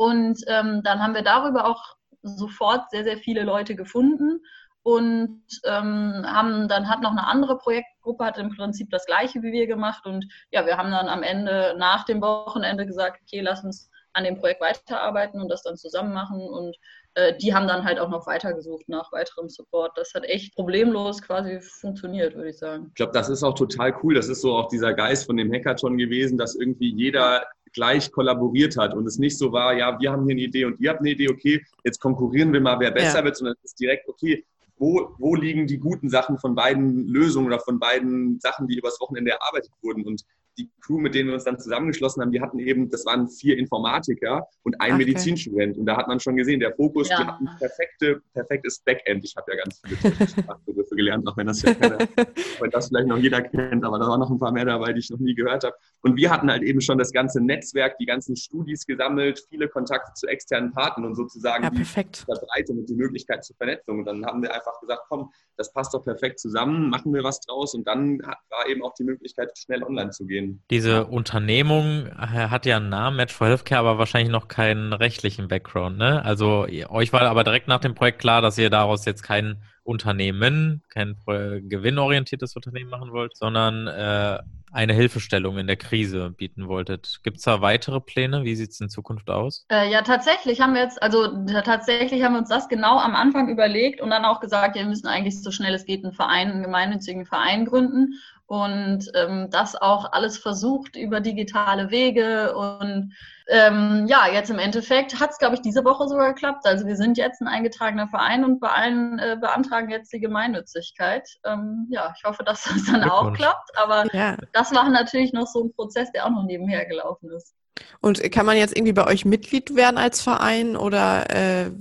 Und 0.02 0.42
ähm, 0.48 0.82
dann 0.84 1.00
haben 1.00 1.14
wir 1.14 1.22
darüber 1.22 1.66
auch 1.66 1.96
sofort 2.24 2.90
sehr, 2.90 3.04
sehr 3.04 3.18
viele 3.18 3.44
Leute 3.44 3.76
gefunden 3.76 4.42
und 4.82 5.44
ähm, 5.64 6.26
haben 6.26 6.68
dann 6.68 6.90
hat 6.90 7.04
noch 7.04 7.12
eine 7.12 7.28
andere 7.28 7.60
Projektgruppe 7.60 8.26
hat 8.26 8.40
im 8.40 8.50
Prinzip 8.50 8.90
das 8.90 9.06
gleiche 9.06 9.44
wie 9.44 9.52
wir 9.52 9.68
gemacht 9.68 10.08
und 10.08 10.26
ja, 10.50 10.66
wir 10.66 10.76
haben 10.76 10.90
dann 10.90 11.08
am 11.08 11.22
Ende 11.22 11.76
nach 11.78 12.04
dem 12.06 12.20
Wochenende 12.20 12.88
gesagt, 12.88 13.20
okay, 13.22 13.42
lass 13.42 13.64
uns 13.64 13.92
an 14.14 14.24
dem 14.24 14.40
Projekt 14.40 14.62
weiterarbeiten 14.62 15.40
und 15.40 15.50
das 15.50 15.62
dann 15.62 15.78
zusammen 15.78 16.14
machen 16.14 16.42
und 16.42 16.76
äh, 17.14 17.38
die 17.38 17.54
haben 17.54 17.68
dann 17.68 17.86
halt 17.86 18.00
auch 18.00 18.10
noch 18.10 18.26
weitergesucht 18.26 18.90
nach 18.90 19.12
weiterem 19.12 19.50
Support. 19.50 19.96
Das 20.00 20.16
hat 20.16 20.24
echt 20.24 20.56
problemlos 20.56 21.22
quasi 21.22 21.62
funktioniert, 21.62 22.34
würde 22.36 22.50
ich 22.50 22.58
sagen. 22.58 22.88
Ich 22.88 22.96
glaube, 22.96 23.14
das 23.14 23.30
ist 23.30 23.44
auch 23.44 23.54
total 23.54 23.96
cool. 24.02 24.16
Das 24.16 24.30
ist 24.30 24.42
so 24.42 24.56
auch 24.58 24.68
dieser 24.68 24.96
Geist 24.96 25.28
von 25.28 25.38
dem 25.38 25.54
Hackathon 25.54 26.00
gewesen, 26.00 26.40
dass 26.40 26.56
irgendwie 26.56 26.92
jeder 26.92 27.46
gleich 27.74 28.12
kollaboriert 28.12 28.78
hat 28.78 28.94
und 28.94 29.06
es 29.06 29.18
nicht 29.18 29.38
so 29.38 29.52
war, 29.52 29.74
ja, 29.74 30.00
wir 30.00 30.12
haben 30.12 30.26
hier 30.26 30.34
eine 30.34 30.42
Idee 30.42 30.66
und 30.66 30.80
ihr 30.80 30.90
habt 30.90 31.00
eine 31.00 31.12
Idee, 31.12 31.30
okay, 31.30 31.64
jetzt 31.84 32.00
konkurrieren 32.00 32.54
wir 32.54 32.62
mal, 32.62 32.80
wer 32.80 32.92
besser 32.92 33.20
ja. 33.20 33.26
wird, 33.26 33.38
sondern 33.38 33.56
es 33.64 33.72
ist 33.72 33.80
direkt, 33.80 34.08
okay, 34.08 34.46
wo, 34.82 35.14
wo 35.20 35.36
liegen 35.36 35.68
die 35.68 35.78
guten 35.78 36.10
Sachen 36.10 36.40
von 36.40 36.56
beiden 36.56 37.08
Lösungen 37.08 37.48
oder 37.48 37.60
von 37.60 37.80
beiden 37.80 38.40
Sachen, 38.40 38.68
die 38.68 38.78
übers 38.78 39.00
Wochenende 39.00 39.32
erarbeitet 39.32 39.72
wurden. 39.84 40.04
Und 40.08 40.26
die 40.58 40.70
Crew, 40.82 41.00
mit 41.00 41.16
denen 41.16 41.30
wir 41.30 41.36
uns 41.36 41.44
dann 41.44 41.60
zusammengeschlossen 41.60 42.22
haben, 42.22 42.32
die 42.32 42.42
hatten 42.42 42.60
eben, 42.60 42.90
das 42.90 43.06
waren 43.06 43.30
vier 43.30 43.58
Informatiker 43.58 44.48
und 44.64 44.80
ein 44.80 44.94
okay. 44.94 45.06
Medizinstudent. 45.06 45.78
Und 45.78 45.86
da 45.86 45.98
hat 45.98 46.08
man 46.08 46.20
schon 46.20 46.36
gesehen, 46.36 46.60
der 46.60 46.74
Fokus, 46.74 47.10
ja. 47.10 47.18
die 47.18 47.28
hatten 47.28 47.50
perfekte, 47.58 48.22
perfektes 48.34 48.80
Backend. 48.80 49.24
Ich 49.24 49.36
habe 49.36 49.52
ja 49.52 49.64
ganz 49.64 49.82
viele 49.86 50.28
Sprachbegriffe 50.28 50.96
gelernt, 50.96 51.28
auch 51.28 51.38
wenn 51.38 51.48
das 51.48 51.62
ja 51.62 51.74
keiner, 51.74 51.98
wenn 52.60 52.72
das 52.72 52.90
vielleicht 52.90 53.08
noch 53.08 53.18
jeder 53.18 53.42
kennt, 53.42 53.84
aber 53.84 54.00
da 54.00 54.08
waren 54.08 54.20
noch 54.20 54.30
ein 54.30 54.40
paar 54.40 54.52
mehr 54.52 54.66
dabei, 54.66 54.94
die 54.94 55.00
ich 55.00 55.10
noch 55.10 55.20
nie 55.20 55.36
gehört 55.36 55.64
habe. 55.64 55.76
Und 56.02 56.18
wir 56.18 56.30
hatten 56.30 56.50
halt 56.52 56.64
eben 56.64 56.82
schon 56.82 56.98
das 56.98 57.12
ganze 57.12 57.42
Netzwerk, 57.42 57.98
die 57.98 58.06
ganzen 58.06 58.36
Studis 58.36 58.86
gesammelt, 58.86 59.46
viele 59.50 59.68
Kontakte 59.70 60.14
zu 60.16 60.28
externen 60.28 60.72
Partnern 60.72 61.08
und 61.08 61.16
sozusagen 61.16 61.64
ja, 61.64 61.70
die 61.70 61.86
Verbreitung 61.86 62.80
und 62.80 62.90
die 62.90 62.96
Möglichkeit 62.96 63.44
zur 63.44 63.56
Vernetzung. 63.56 64.00
Und 64.00 64.06
dann 64.06 64.26
haben 64.26 64.42
wir 64.42 64.54
einfach 64.54 64.80
gesagt, 64.82 65.04
komm, 65.08 65.32
das 65.58 65.74
passt 65.74 65.94
doch 65.94 66.04
perfekt 66.04 66.40
zusammen, 66.40 66.90
machen 66.90 67.14
wir 67.14 67.24
was 67.24 67.40
draus. 67.42 67.74
Und 67.74 67.88
dann 67.88 68.20
war 68.20 68.68
eben 68.70 68.84
auch 68.84 68.94
die 68.94 69.04
Möglichkeit, 69.04 69.58
schnell 69.58 69.84
online 69.84 70.12
zu 70.12 70.26
gehen. 70.26 70.64
Diese 70.70 71.06
Unternehmung 71.06 72.10
hat 72.16 72.66
ja 72.66 72.78
einen 72.78 72.90
Namen, 72.90 73.18
Match 73.18 73.34
for 73.34 73.48
Healthcare, 73.48 73.80
aber 73.80 73.98
wahrscheinlich 74.00 74.32
noch 74.32 74.48
keinen 74.48 74.94
rechtlichen 74.94 75.48
Background. 75.48 75.98
Ne? 75.98 76.24
Also 76.24 76.66
euch 76.90 77.14
war 77.14 77.22
aber 77.22 77.44
direkt 77.44 77.68
nach 77.68 77.80
dem 77.80 77.96
Projekt 77.96 78.20
klar, 78.20 78.42
dass 78.42 78.58
ihr 78.58 78.70
daraus 78.70 79.06
jetzt 79.06 79.24
kein 79.24 79.64
Unternehmen, 79.92 80.82
kein 80.90 81.16
gewinnorientiertes 81.26 82.56
Unternehmen 82.56 82.90
machen 82.90 83.12
wollt, 83.12 83.38
sondern 83.38 83.88
äh, 83.88 84.40
eine 84.72 84.94
Hilfestellung 84.94 85.58
in 85.58 85.68
der 85.68 85.76
Krise 85.76 86.32
bieten 86.32 86.68
wolltet. 86.68 87.20
Gibt 87.24 87.38
es 87.38 87.44
da 87.44 87.62
weitere 87.62 88.00
Pläne? 88.00 88.44
Wie 88.44 88.56
sieht 88.56 88.72
es 88.72 88.80
in 88.80 88.90
Zukunft 88.90 89.30
aus? 89.30 89.66
Äh, 89.70 89.92
ja, 89.92 90.02
tatsächlich 90.02 90.62
haben 90.62 90.74
wir 90.74 90.82
jetzt, 90.82 91.04
also 91.04 91.46
tatsächlich 91.64 92.24
haben 92.24 92.34
wir 92.34 92.40
uns 92.40 92.50
das 92.50 92.70
genau 92.70 92.98
am 92.98 93.14
Anfang 93.14 93.50
überlegt 93.50 94.00
und 94.02 94.10
dann 94.10 94.24
auch 94.24 94.40
gesagt, 94.40 94.76
wir 94.76 94.86
müssen 94.86 95.08
eigentlich 95.08 95.42
so 95.42 95.52
schnell 95.52 95.74
es 95.74 95.86
geht 95.86 96.04
einen 96.04 96.14
Verein, 96.14 96.52
einen 96.52 96.64
gemeinnützigen 96.64 97.26
Verein 97.26 97.66
gründen 97.66 98.16
und 98.52 99.10
ähm, 99.16 99.48
das 99.50 99.78
auch 99.78 100.12
alles 100.12 100.38
versucht 100.38 100.98
über 100.98 101.22
digitale 101.22 101.90
Wege. 101.90 102.54
Und 102.54 103.14
ähm, 103.48 104.08
ja, 104.10 104.28
jetzt 104.30 104.50
im 104.50 104.60
Endeffekt 104.60 105.22
hat 105.22 105.30
es, 105.30 105.38
glaube 105.38 105.56
ich, 105.56 105.62
diese 105.62 105.86
Woche 105.86 106.06
sogar 106.10 106.34
geklappt. 106.34 106.66
Also 106.66 106.86
wir 106.86 106.98
sind 106.98 107.18
jetzt 107.18 107.40
ein 107.40 107.48
eingetragener 107.48 108.10
Verein 108.10 108.44
und 108.44 108.60
bei 108.60 108.68
allen 108.68 109.20
äh, 109.20 109.38
beantragen 109.40 109.90
jetzt 109.90 110.12
die 110.12 110.20
Gemeinnützigkeit. 110.20 111.30
Ähm, 111.46 111.88
ja, 111.92 112.14
ich 112.18 112.26
hoffe, 112.26 112.44
dass 112.44 112.64
das 112.66 112.88
dann 112.88 113.10
auch 113.10 113.32
klappt. 113.32 113.70
Aber 113.78 114.14
ja. 114.14 114.36
das 114.52 114.76
war 114.76 114.90
natürlich 114.90 115.32
noch 115.32 115.48
so 115.48 115.64
ein 115.64 115.74
Prozess, 115.74 116.12
der 116.12 116.26
auch 116.26 116.32
noch 116.32 116.44
nebenher 116.44 116.86
gelaufen 116.86 117.30
ist. 117.32 117.56
Und 118.02 118.22
kann 118.34 118.46
man 118.46 118.58
jetzt 118.58 118.76
irgendwie 118.76 118.92
bei 118.92 119.08
euch 119.08 119.24
Mitglied 119.24 119.78
werden 119.78 119.98
als 119.98 120.22
Verein 120.22 120.76
oder 120.76 121.30
äh, 121.30 121.72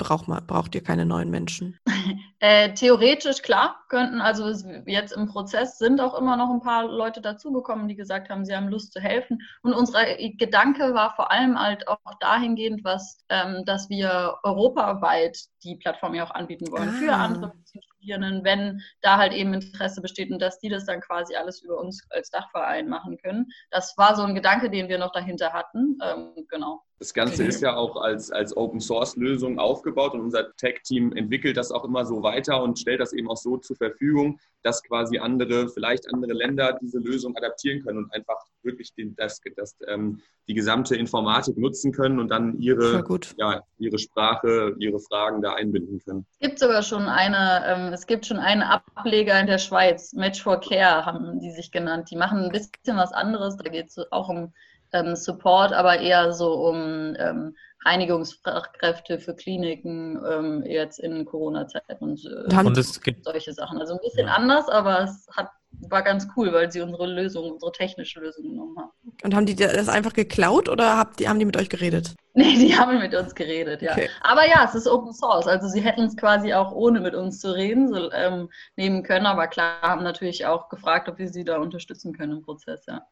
braucht, 0.00 0.28
man, 0.28 0.44
braucht 0.46 0.74
ihr 0.74 0.82
keine 0.82 1.06
neuen 1.06 1.30
Menschen? 1.30 1.78
Äh, 2.42 2.72
theoretisch 2.72 3.42
klar, 3.42 3.84
könnten, 3.90 4.22
also 4.22 4.48
jetzt 4.86 5.12
im 5.12 5.26
Prozess 5.26 5.76
sind 5.76 6.00
auch 6.00 6.18
immer 6.18 6.38
noch 6.38 6.48
ein 6.48 6.62
paar 6.62 6.86
Leute 6.86 7.20
dazugekommen, 7.20 7.86
die 7.86 7.96
gesagt 7.96 8.30
haben, 8.30 8.46
sie 8.46 8.56
haben 8.56 8.68
Lust 8.68 8.94
zu 8.94 9.00
helfen. 9.00 9.42
Und 9.60 9.74
unser 9.74 10.06
Gedanke 10.16 10.94
war 10.94 11.14
vor 11.14 11.30
allem 11.30 11.60
halt 11.60 11.86
auch 11.86 11.98
dahingehend, 12.18 12.82
was, 12.82 13.26
ähm, 13.28 13.64
dass 13.66 13.90
wir 13.90 14.38
europaweit 14.42 15.36
die 15.64 15.76
Plattform 15.76 16.14
ja 16.14 16.24
auch 16.24 16.30
anbieten 16.30 16.72
wollen 16.72 16.88
ah. 16.88 16.92
für 16.92 17.12
andere 17.12 17.52
Studierenden, 18.00 18.42
wenn 18.42 18.80
da 19.02 19.18
halt 19.18 19.34
eben 19.34 19.52
Interesse 19.52 20.00
besteht 20.00 20.30
und 20.30 20.40
dass 20.40 20.58
die 20.60 20.70
das 20.70 20.86
dann 20.86 21.02
quasi 21.02 21.36
alles 21.36 21.60
über 21.60 21.76
uns 21.76 22.06
als 22.08 22.30
Dachverein 22.30 22.88
machen 22.88 23.18
können. 23.18 23.48
Das 23.70 23.98
war 23.98 24.16
so 24.16 24.22
ein 24.22 24.34
Gedanke, 24.34 24.70
den 24.70 24.88
wir 24.88 24.96
noch 24.96 25.12
dahinter 25.12 25.52
hatten. 25.52 25.98
Ähm, 26.02 26.46
genau. 26.48 26.82
Das 27.00 27.14
Ganze 27.14 27.44
ist 27.44 27.62
ja 27.62 27.76
auch 27.76 27.96
als, 27.96 28.30
als 28.30 28.54
Open 28.54 28.78
Source 28.78 29.16
Lösung 29.16 29.58
aufgebaut 29.58 30.12
und 30.12 30.20
unser 30.20 30.54
Tech-Team 30.56 31.16
entwickelt 31.16 31.56
das 31.56 31.72
auch 31.72 31.82
immer 31.84 32.04
so 32.04 32.22
weiter 32.22 32.62
und 32.62 32.78
stellt 32.78 33.00
das 33.00 33.14
eben 33.14 33.30
auch 33.30 33.38
so 33.38 33.56
zur 33.56 33.76
Verfügung, 33.76 34.38
dass 34.62 34.82
quasi 34.82 35.16
andere, 35.16 35.70
vielleicht 35.70 36.12
andere 36.12 36.34
Länder 36.34 36.78
diese 36.82 36.98
Lösung 36.98 37.34
adaptieren 37.38 37.82
können 37.82 38.04
und 38.04 38.12
einfach 38.12 38.36
wirklich 38.62 38.92
den, 38.92 39.16
das, 39.16 39.40
das, 39.56 39.78
ähm, 39.88 40.20
die 40.46 40.52
gesamte 40.52 40.94
Informatik 40.94 41.56
nutzen 41.56 41.90
können 41.92 42.20
und 42.20 42.28
dann 42.28 42.58
ihre, 42.58 43.02
ja, 43.38 43.62
ihre 43.78 43.98
Sprache, 43.98 44.74
ihre 44.78 45.00
Fragen 45.00 45.40
da 45.40 45.54
einbinden 45.54 46.00
können. 46.04 46.26
Es 46.32 46.48
gibt 46.48 46.58
sogar 46.58 46.82
schon 46.82 47.04
eine, 47.04 47.62
ähm, 47.66 47.92
es 47.94 48.06
gibt 48.06 48.26
schon 48.26 48.36
einen 48.36 48.60
Ableger 48.60 49.40
in 49.40 49.46
der 49.46 49.56
Schweiz, 49.56 50.12
Match 50.12 50.42
for 50.42 50.60
Care 50.60 51.06
haben 51.06 51.40
die 51.40 51.52
sich 51.52 51.72
genannt. 51.72 52.10
Die 52.10 52.16
machen 52.16 52.44
ein 52.44 52.52
bisschen 52.52 52.98
was 52.98 53.12
anderes, 53.12 53.56
da 53.56 53.70
geht 53.70 53.86
es 53.86 53.98
auch 54.12 54.28
um 54.28 54.52
ähm, 54.92 55.16
Support, 55.16 55.72
aber 55.72 56.00
eher 56.00 56.32
so 56.32 56.52
um 56.54 57.14
ähm, 57.18 57.54
Reinigungsfachkräfte 57.84 59.18
für 59.18 59.34
Kliniken 59.34 60.20
ähm, 60.30 60.62
jetzt 60.66 61.00
in 61.00 61.24
Corona-Zeiten 61.24 61.96
und, 61.98 62.24
äh, 62.26 62.56
und 62.56 63.24
solche 63.24 63.52
Sachen. 63.54 63.78
Also 63.78 63.94
ein 63.94 64.00
bisschen 64.02 64.26
ja. 64.26 64.34
anders, 64.34 64.68
aber 64.68 65.04
es 65.04 65.26
hat, 65.34 65.48
war 65.88 66.02
ganz 66.02 66.28
cool, 66.36 66.52
weil 66.52 66.70
sie 66.70 66.82
unsere 66.82 67.06
Lösung, 67.06 67.52
unsere 67.52 67.72
technische 67.72 68.20
Lösung 68.20 68.50
genommen 68.50 68.76
haben. 68.78 68.90
Und 69.22 69.34
haben 69.34 69.46
die 69.46 69.56
das 69.56 69.88
einfach 69.88 70.12
geklaut 70.12 70.68
oder 70.68 70.98
habt 70.98 71.20
die, 71.20 71.28
haben 71.28 71.38
die 71.38 71.46
mit 71.46 71.56
euch 71.56 71.68
geredet? 71.68 72.14
Nee, 72.32 72.54
die 72.54 72.78
haben 72.78 73.00
mit 73.00 73.12
uns 73.12 73.34
geredet, 73.34 73.82
ja. 73.82 73.90
Okay. 73.90 74.08
Aber 74.20 74.46
ja, 74.46 74.64
es 74.64 74.76
ist 74.76 74.86
Open 74.86 75.12
Source. 75.12 75.48
Also 75.48 75.66
sie 75.66 75.80
hätten 75.80 76.02
es 76.02 76.16
quasi 76.16 76.54
auch 76.54 76.70
ohne 76.70 77.00
mit 77.00 77.12
uns 77.12 77.40
zu 77.40 77.52
reden 77.52 77.88
so, 77.88 78.10
ähm, 78.12 78.48
nehmen 78.76 79.02
können, 79.02 79.26
aber 79.26 79.48
klar 79.48 79.82
haben 79.82 80.04
natürlich 80.04 80.46
auch 80.46 80.68
gefragt, 80.68 81.08
ob 81.08 81.18
wir 81.18 81.28
sie 81.28 81.44
da 81.44 81.58
unterstützen 81.58 82.16
können 82.16 82.36
im 82.36 82.42
Prozess, 82.42 82.86
ja 82.86 83.04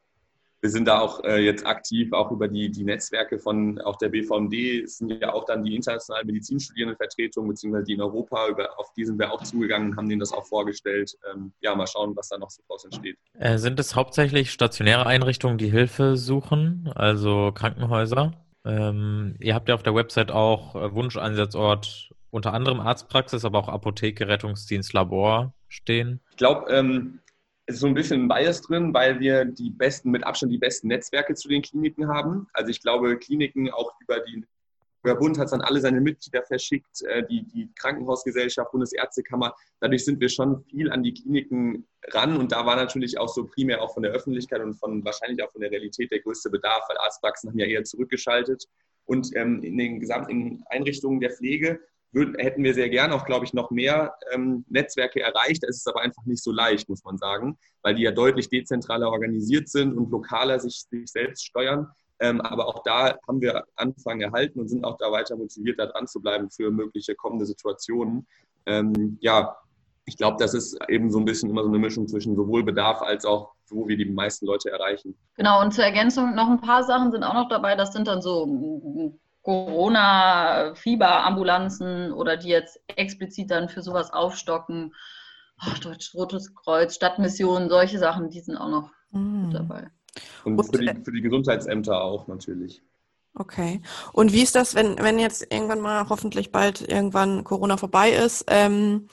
wir 0.61 0.71
sind 0.71 0.87
da 0.87 1.01
auch 1.01 1.23
äh, 1.25 1.39
jetzt 1.45 1.67
aktiv, 1.67 2.13
auch 2.13 2.31
über 2.33 2.49
die, 2.49 2.71
die 2.71 2.85
Netzwerke 2.85 3.39
von 3.39 3.81
auch 3.81 3.97
der 3.97 4.09
BVMD, 4.09 4.85
es 4.85 4.99
sind 4.99 5.11
ja 5.11 5.33
auch 5.33 5.45
dann 5.45 5.63
die 5.63 5.77
internationalen 5.77 6.27
Medizinstudierendenvertretungen, 6.27 7.51
beziehungsweise 7.51 7.85
die 7.85 7.93
in 7.95 8.01
Europa, 8.01 8.49
über, 8.49 8.79
auf 8.79 8.93
die 8.97 9.05
sind 9.05 9.19
wir 9.19 9.33
auch 9.33 9.43
zugegangen, 9.43 9.97
haben 9.97 10.09
denen 10.09 10.21
das 10.21 10.33
auch 10.33 10.47
vorgestellt. 10.47 11.17
Ähm, 11.33 11.53
ja, 11.61 11.75
mal 11.75 11.87
schauen, 11.87 12.17
was 12.17 12.29
da 12.29 12.39
noch 12.39 12.51
so 12.51 12.63
draus 12.67 12.85
entsteht. 12.85 13.17
Äh, 13.39 13.59
sind 13.59 13.79
es 13.79 13.95
hauptsächlich 13.95 14.51
stationäre 14.51 15.07
Einrichtungen, 15.07 15.59
die 15.59 15.71
Hilfe 15.71 16.17
suchen, 16.17 16.91
also 16.95 17.53
Krankenhäuser? 17.55 18.33
Ähm, 18.65 19.37
ihr 19.39 19.55
habt 19.55 19.69
ja 19.69 19.75
auf 19.75 19.83
der 19.83 19.95
Website 19.95 20.31
auch 20.33 20.75
äh, 20.75 20.93
Wunscheinsatzort 20.93 22.11
unter 22.31 22.53
anderem 22.53 22.81
Arztpraxis, 22.81 23.45
aber 23.45 23.59
auch 23.59 23.69
Apotheke, 23.69 24.29
Rettungsdienst, 24.29 24.93
Labor 24.93 25.55
stehen. 25.69 26.21
Ich 26.31 26.37
glaube, 26.37 26.71
ähm, 26.71 27.21
ist 27.69 27.81
so 27.81 27.87
ein 27.87 27.95
bisschen 27.95 28.23
ein 28.23 28.29
Bias 28.29 28.63
drin, 28.63 28.95
weil 28.95 29.21
wir 29.21 29.45
die 29.45 29.71
besten, 29.71 30.11
mit 30.11 30.25
Abstand 30.25 30.53
die 30.53 30.59
besten 30.59 30.89
Netzwerke 30.89 31.35
zu 31.35 31.49
den 31.49 31.63
Kliniken 31.63 32.09
haben. 32.09 32.49
Also 32.53 32.71
ich 32.71 32.81
glaube, 32.81 33.19
Kliniken 33.19 33.71
auch 33.71 33.93
über 34.01 34.21
die 34.21 34.45
der 35.05 35.15
Bund 35.15 35.39
hat 35.39 35.51
dann 35.53 35.61
alle 35.61 35.81
seine 35.81 36.01
Mitglieder 36.01 36.43
verschickt, 36.43 37.03
äh, 37.03 37.25
die, 37.27 37.45
die 37.45 37.71
Krankenhausgesellschaft, 37.77 38.71
Bundesärztekammer. 38.73 39.55
Dadurch 39.81 40.05
sind 40.05 40.21
wir 40.21 40.29
schon 40.29 40.65
viel 40.65 40.91
an 40.91 41.03
die 41.03 41.15
Kliniken 41.15 41.87
ran 42.09 42.37
und 42.37 42.53
da 42.53 42.67
war 42.67 42.77
natürlich 42.77 43.19
auch 43.19 43.29
so 43.29 43.47
primär 43.47 43.81
auch 43.81 43.95
von 43.95 44.03
der 44.03 44.13
Öffentlichkeit 44.13 44.61
und 44.61 44.75
von 44.75 45.05
wahrscheinlich 45.05 45.43
auch 45.43 45.53
von 45.53 45.61
der 45.61 45.71
Realität 45.71 46.11
der 46.11 46.21
größte 46.21 46.51
Bedarf, 46.51 46.85
weil 46.89 46.99
Arztpraxen 46.99 47.51
haben 47.51 47.59
ja 47.59 47.67
eher 47.67 47.85
zurückgeschaltet. 47.85 48.67
Und 49.05 49.35
ähm, 49.37 49.63
in 49.63 49.79
den 49.79 50.01
gesamten 50.01 50.63
Einrichtungen 50.69 51.21
der 51.21 51.31
Pflege 51.31 51.81
würden, 52.13 52.35
hätten 52.37 52.65
wir 52.65 52.75
sehr 52.75 52.89
gern 52.89 53.13
auch, 53.13 53.25
glaube 53.25 53.45
ich, 53.45 53.53
noch 53.53 53.71
mehr 53.71 54.15
ähm, 54.33 54.65
Netzwerke 54.69 55.21
erreicht. 55.21 55.65
Es 55.65 55.77
ist 55.77 55.89
aber 55.89 56.01
einfach 56.01 56.25
nicht 56.25 56.43
so 56.43 56.53
leicht, 56.53 56.89
muss 56.89 57.05
man 57.05 57.19
sagen, 57.19 57.59
weil 57.83 57.95
die 57.95 58.03
ja 58.03 58.11
deutlich 58.11 58.49
dezentraler 58.49 59.11
organisiert 59.11 59.69
sind 59.69 59.97
und 59.97 60.11
lokaler 60.11 60.59
sich, 60.59 60.85
sich 60.91 61.11
selbst 61.11 61.47
steuern. 61.47 61.89
Ähm, 62.21 62.41
aber 62.41 62.67
auch 62.67 62.83
da 62.83 63.17
haben 63.29 63.41
wir 63.41 63.65
Anfang 63.77 64.21
erhalten 64.21 64.59
und 64.59 64.69
sind 64.69 64.85
auch 64.85 64.97
da 64.99 65.13
weiter 65.13 65.37
motiviert, 65.37 65.79
da 65.79 65.87
dran 65.87 66.07
zu 66.07 66.21
bleiben 66.21 66.51
für 66.51 66.71
mögliche 66.71 67.15
kommende 67.15 67.47
Situationen. 67.47 68.27
Ähm, 68.67 69.19
ja, 69.21 69.57
ich 70.05 70.17
glaube, 70.17 70.37
das 70.41 70.55
ist 70.55 70.77
eben 70.89 71.11
so 71.11 71.19
ein 71.19 71.27
bisschen 71.27 71.51
immer 71.51 71.63
so 71.63 71.69
eine 71.69 71.79
Mischung 71.79 72.09
zwischen 72.09 72.35
sowohl 72.35 72.65
Bedarf 72.65 73.03
als 73.03 73.25
auch, 73.25 73.53
wo 73.69 73.87
wir 73.87 73.97
die 73.97 74.07
meisten 74.07 74.47
Leute 74.47 74.71
erreichen. 74.71 75.15
Genau, 75.37 75.61
und 75.61 75.73
zur 75.73 75.85
Ergänzung 75.85 76.35
noch 76.35 76.49
ein 76.49 76.61
paar 76.61 76.83
Sachen 76.83 77.13
sind 77.13 77.23
auch 77.23 77.35
noch 77.35 77.49
dabei. 77.49 77.77
Das 77.77 77.93
sind 77.93 78.09
dann 78.09 78.23
so 78.23 79.19
Corona-Fieberambulanzen 79.43 82.13
oder 82.13 82.37
die 82.37 82.49
jetzt 82.49 82.81
explizit 82.89 83.51
dann 83.51 83.69
für 83.69 83.83
sowas 83.83 84.13
aufstocken. 84.13 84.95
Oh, 85.67 85.73
Deutsch-Rotes 85.81 86.55
Kreuz, 86.55 86.95
Stadtmissionen, 86.95 87.69
solche 87.69 87.99
Sachen, 87.99 88.31
die 88.31 88.41
sind 88.41 88.57
auch 88.57 88.69
noch 88.69 88.93
mhm. 89.11 89.51
dabei. 89.51 89.91
Und, 90.45 90.63
für, 90.65 90.79
die, 90.79 91.05
für 91.05 91.13
die 91.13 91.23
Gesundheitsämter 91.23 92.01
auch 92.01 92.29
natürlich. 92.29 92.83
Okay. 93.35 93.83
Und 94.13 94.33
wie 94.33 94.43
ist 94.43 94.55
das, 94.55 94.75
wenn, 94.75 94.99
wenn 94.99 95.19
jetzt 95.19 95.47
irgendwann 95.53 95.81
mal 95.81 96.09
hoffentlich 96.09 96.51
bald 96.51 96.81
irgendwann 96.81 97.45
Corona 97.45 97.77
vorbei 97.77 98.11
ist? 98.11 98.45
Ähm, 98.49 99.09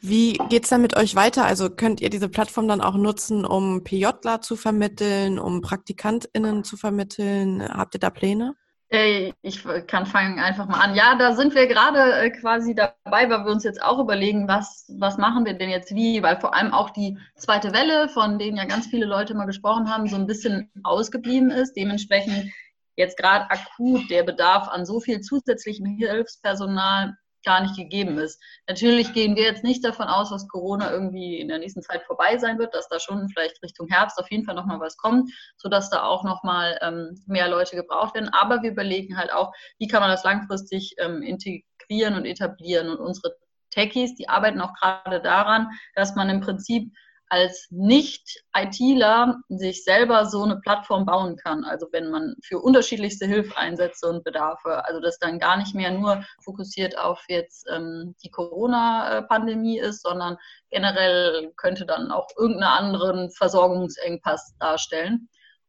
wie 0.00 0.34
geht 0.48 0.64
es 0.64 0.70
dann 0.70 0.82
mit 0.82 0.96
euch 0.96 1.14
weiter? 1.14 1.44
Also 1.44 1.70
könnt 1.70 2.00
ihr 2.00 2.10
diese 2.10 2.28
Plattform 2.28 2.68
dann 2.68 2.80
auch 2.80 2.96
nutzen, 2.96 3.44
um 3.44 3.82
PJler 3.82 4.40
zu 4.40 4.56
vermitteln, 4.56 5.38
um 5.38 5.62
PraktikantInnen 5.62 6.64
zu 6.64 6.76
vermitteln? 6.76 7.62
Habt 7.62 7.94
ihr 7.94 8.00
da 8.00 8.10
Pläne? 8.10 8.54
Ich 8.88 9.64
kann 9.88 10.06
fangen 10.06 10.38
einfach 10.38 10.68
mal 10.68 10.78
an. 10.78 10.94
Ja, 10.94 11.16
da 11.16 11.34
sind 11.34 11.56
wir 11.56 11.66
gerade 11.66 11.98
äh, 12.14 12.30
quasi 12.30 12.74
dabei, 12.74 13.28
weil 13.28 13.44
wir 13.44 13.50
uns 13.50 13.64
jetzt 13.64 13.82
auch 13.82 13.98
überlegen, 13.98 14.46
was, 14.46 14.86
was 14.98 15.18
machen 15.18 15.44
wir 15.44 15.54
denn 15.54 15.70
jetzt 15.70 15.92
wie, 15.92 16.22
weil 16.22 16.38
vor 16.38 16.54
allem 16.54 16.72
auch 16.72 16.90
die 16.90 17.18
zweite 17.34 17.72
Welle, 17.72 18.08
von 18.08 18.38
denen 18.38 18.56
ja 18.56 18.64
ganz 18.64 18.86
viele 18.86 19.06
Leute 19.06 19.34
mal 19.34 19.46
gesprochen 19.46 19.90
haben, 19.90 20.06
so 20.06 20.14
ein 20.14 20.28
bisschen 20.28 20.70
ausgeblieben 20.84 21.50
ist. 21.50 21.74
Dementsprechend 21.74 22.52
jetzt 22.94 23.18
gerade 23.18 23.50
akut 23.50 24.08
der 24.08 24.22
Bedarf 24.22 24.68
an 24.68 24.86
so 24.86 25.00
viel 25.00 25.20
zusätzlichem 25.20 25.86
Hilfspersonal 25.98 27.16
gar 27.46 27.62
nicht 27.62 27.76
gegeben 27.76 28.18
ist. 28.18 28.42
Natürlich 28.68 29.14
gehen 29.14 29.36
wir 29.36 29.44
jetzt 29.44 29.64
nicht 29.64 29.82
davon 29.84 30.08
aus, 30.08 30.30
dass 30.30 30.48
Corona 30.48 30.90
irgendwie 30.90 31.40
in 31.40 31.48
der 31.48 31.58
nächsten 31.58 31.80
Zeit 31.80 32.02
vorbei 32.02 32.36
sein 32.36 32.58
wird, 32.58 32.74
dass 32.74 32.88
da 32.88 33.00
schon 33.00 33.28
vielleicht 33.30 33.62
Richtung 33.62 33.88
Herbst 33.88 34.18
auf 34.18 34.30
jeden 34.30 34.44
Fall 34.44 34.56
nochmal 34.56 34.80
was 34.80 34.96
kommt, 34.98 35.30
sodass 35.56 35.88
da 35.88 36.02
auch 36.02 36.24
nochmal 36.24 36.78
ähm, 36.82 37.22
mehr 37.26 37.48
Leute 37.48 37.76
gebraucht 37.76 38.14
werden. 38.14 38.30
Aber 38.32 38.62
wir 38.62 38.72
überlegen 38.72 39.16
halt 39.16 39.32
auch, 39.32 39.52
wie 39.78 39.86
kann 39.86 40.00
man 40.00 40.10
das 40.10 40.24
langfristig 40.24 40.96
ähm, 40.98 41.22
integrieren 41.22 42.16
und 42.16 42.26
etablieren. 42.26 42.88
Und 42.88 42.98
unsere 42.98 43.36
Techies, 43.70 44.16
die 44.16 44.28
arbeiten 44.28 44.60
auch 44.60 44.74
gerade 44.74 45.20
daran, 45.20 45.68
dass 45.94 46.16
man 46.16 46.28
im 46.28 46.40
Prinzip 46.40 46.92
als 47.28 47.66
Nicht-ITler 47.70 49.40
sich 49.48 49.84
selber 49.84 50.26
so 50.26 50.42
eine 50.42 50.60
Plattform 50.60 51.06
bauen 51.06 51.36
kann. 51.36 51.64
Also 51.64 51.88
wenn 51.92 52.10
man 52.10 52.36
für 52.42 52.60
unterschiedlichste 52.60 53.26
Hilfeinsätze 53.26 54.08
und 54.08 54.24
Bedarfe, 54.24 54.84
also 54.84 55.00
das 55.00 55.18
dann 55.18 55.38
gar 55.38 55.56
nicht 55.56 55.74
mehr 55.74 55.90
nur 55.90 56.24
fokussiert 56.44 56.96
auf 56.98 57.22
jetzt 57.28 57.66
ähm, 57.70 58.14
die 58.22 58.30
Corona-Pandemie 58.30 59.78
ist, 59.78 60.02
sondern 60.02 60.36
generell 60.70 61.52
könnte 61.56 61.86
dann 61.86 62.10
auch 62.10 62.28
irgendeinen 62.36 62.86
anderen 62.86 63.30
Versorgungsengpass 63.30 64.56
darstellen. 64.58 65.28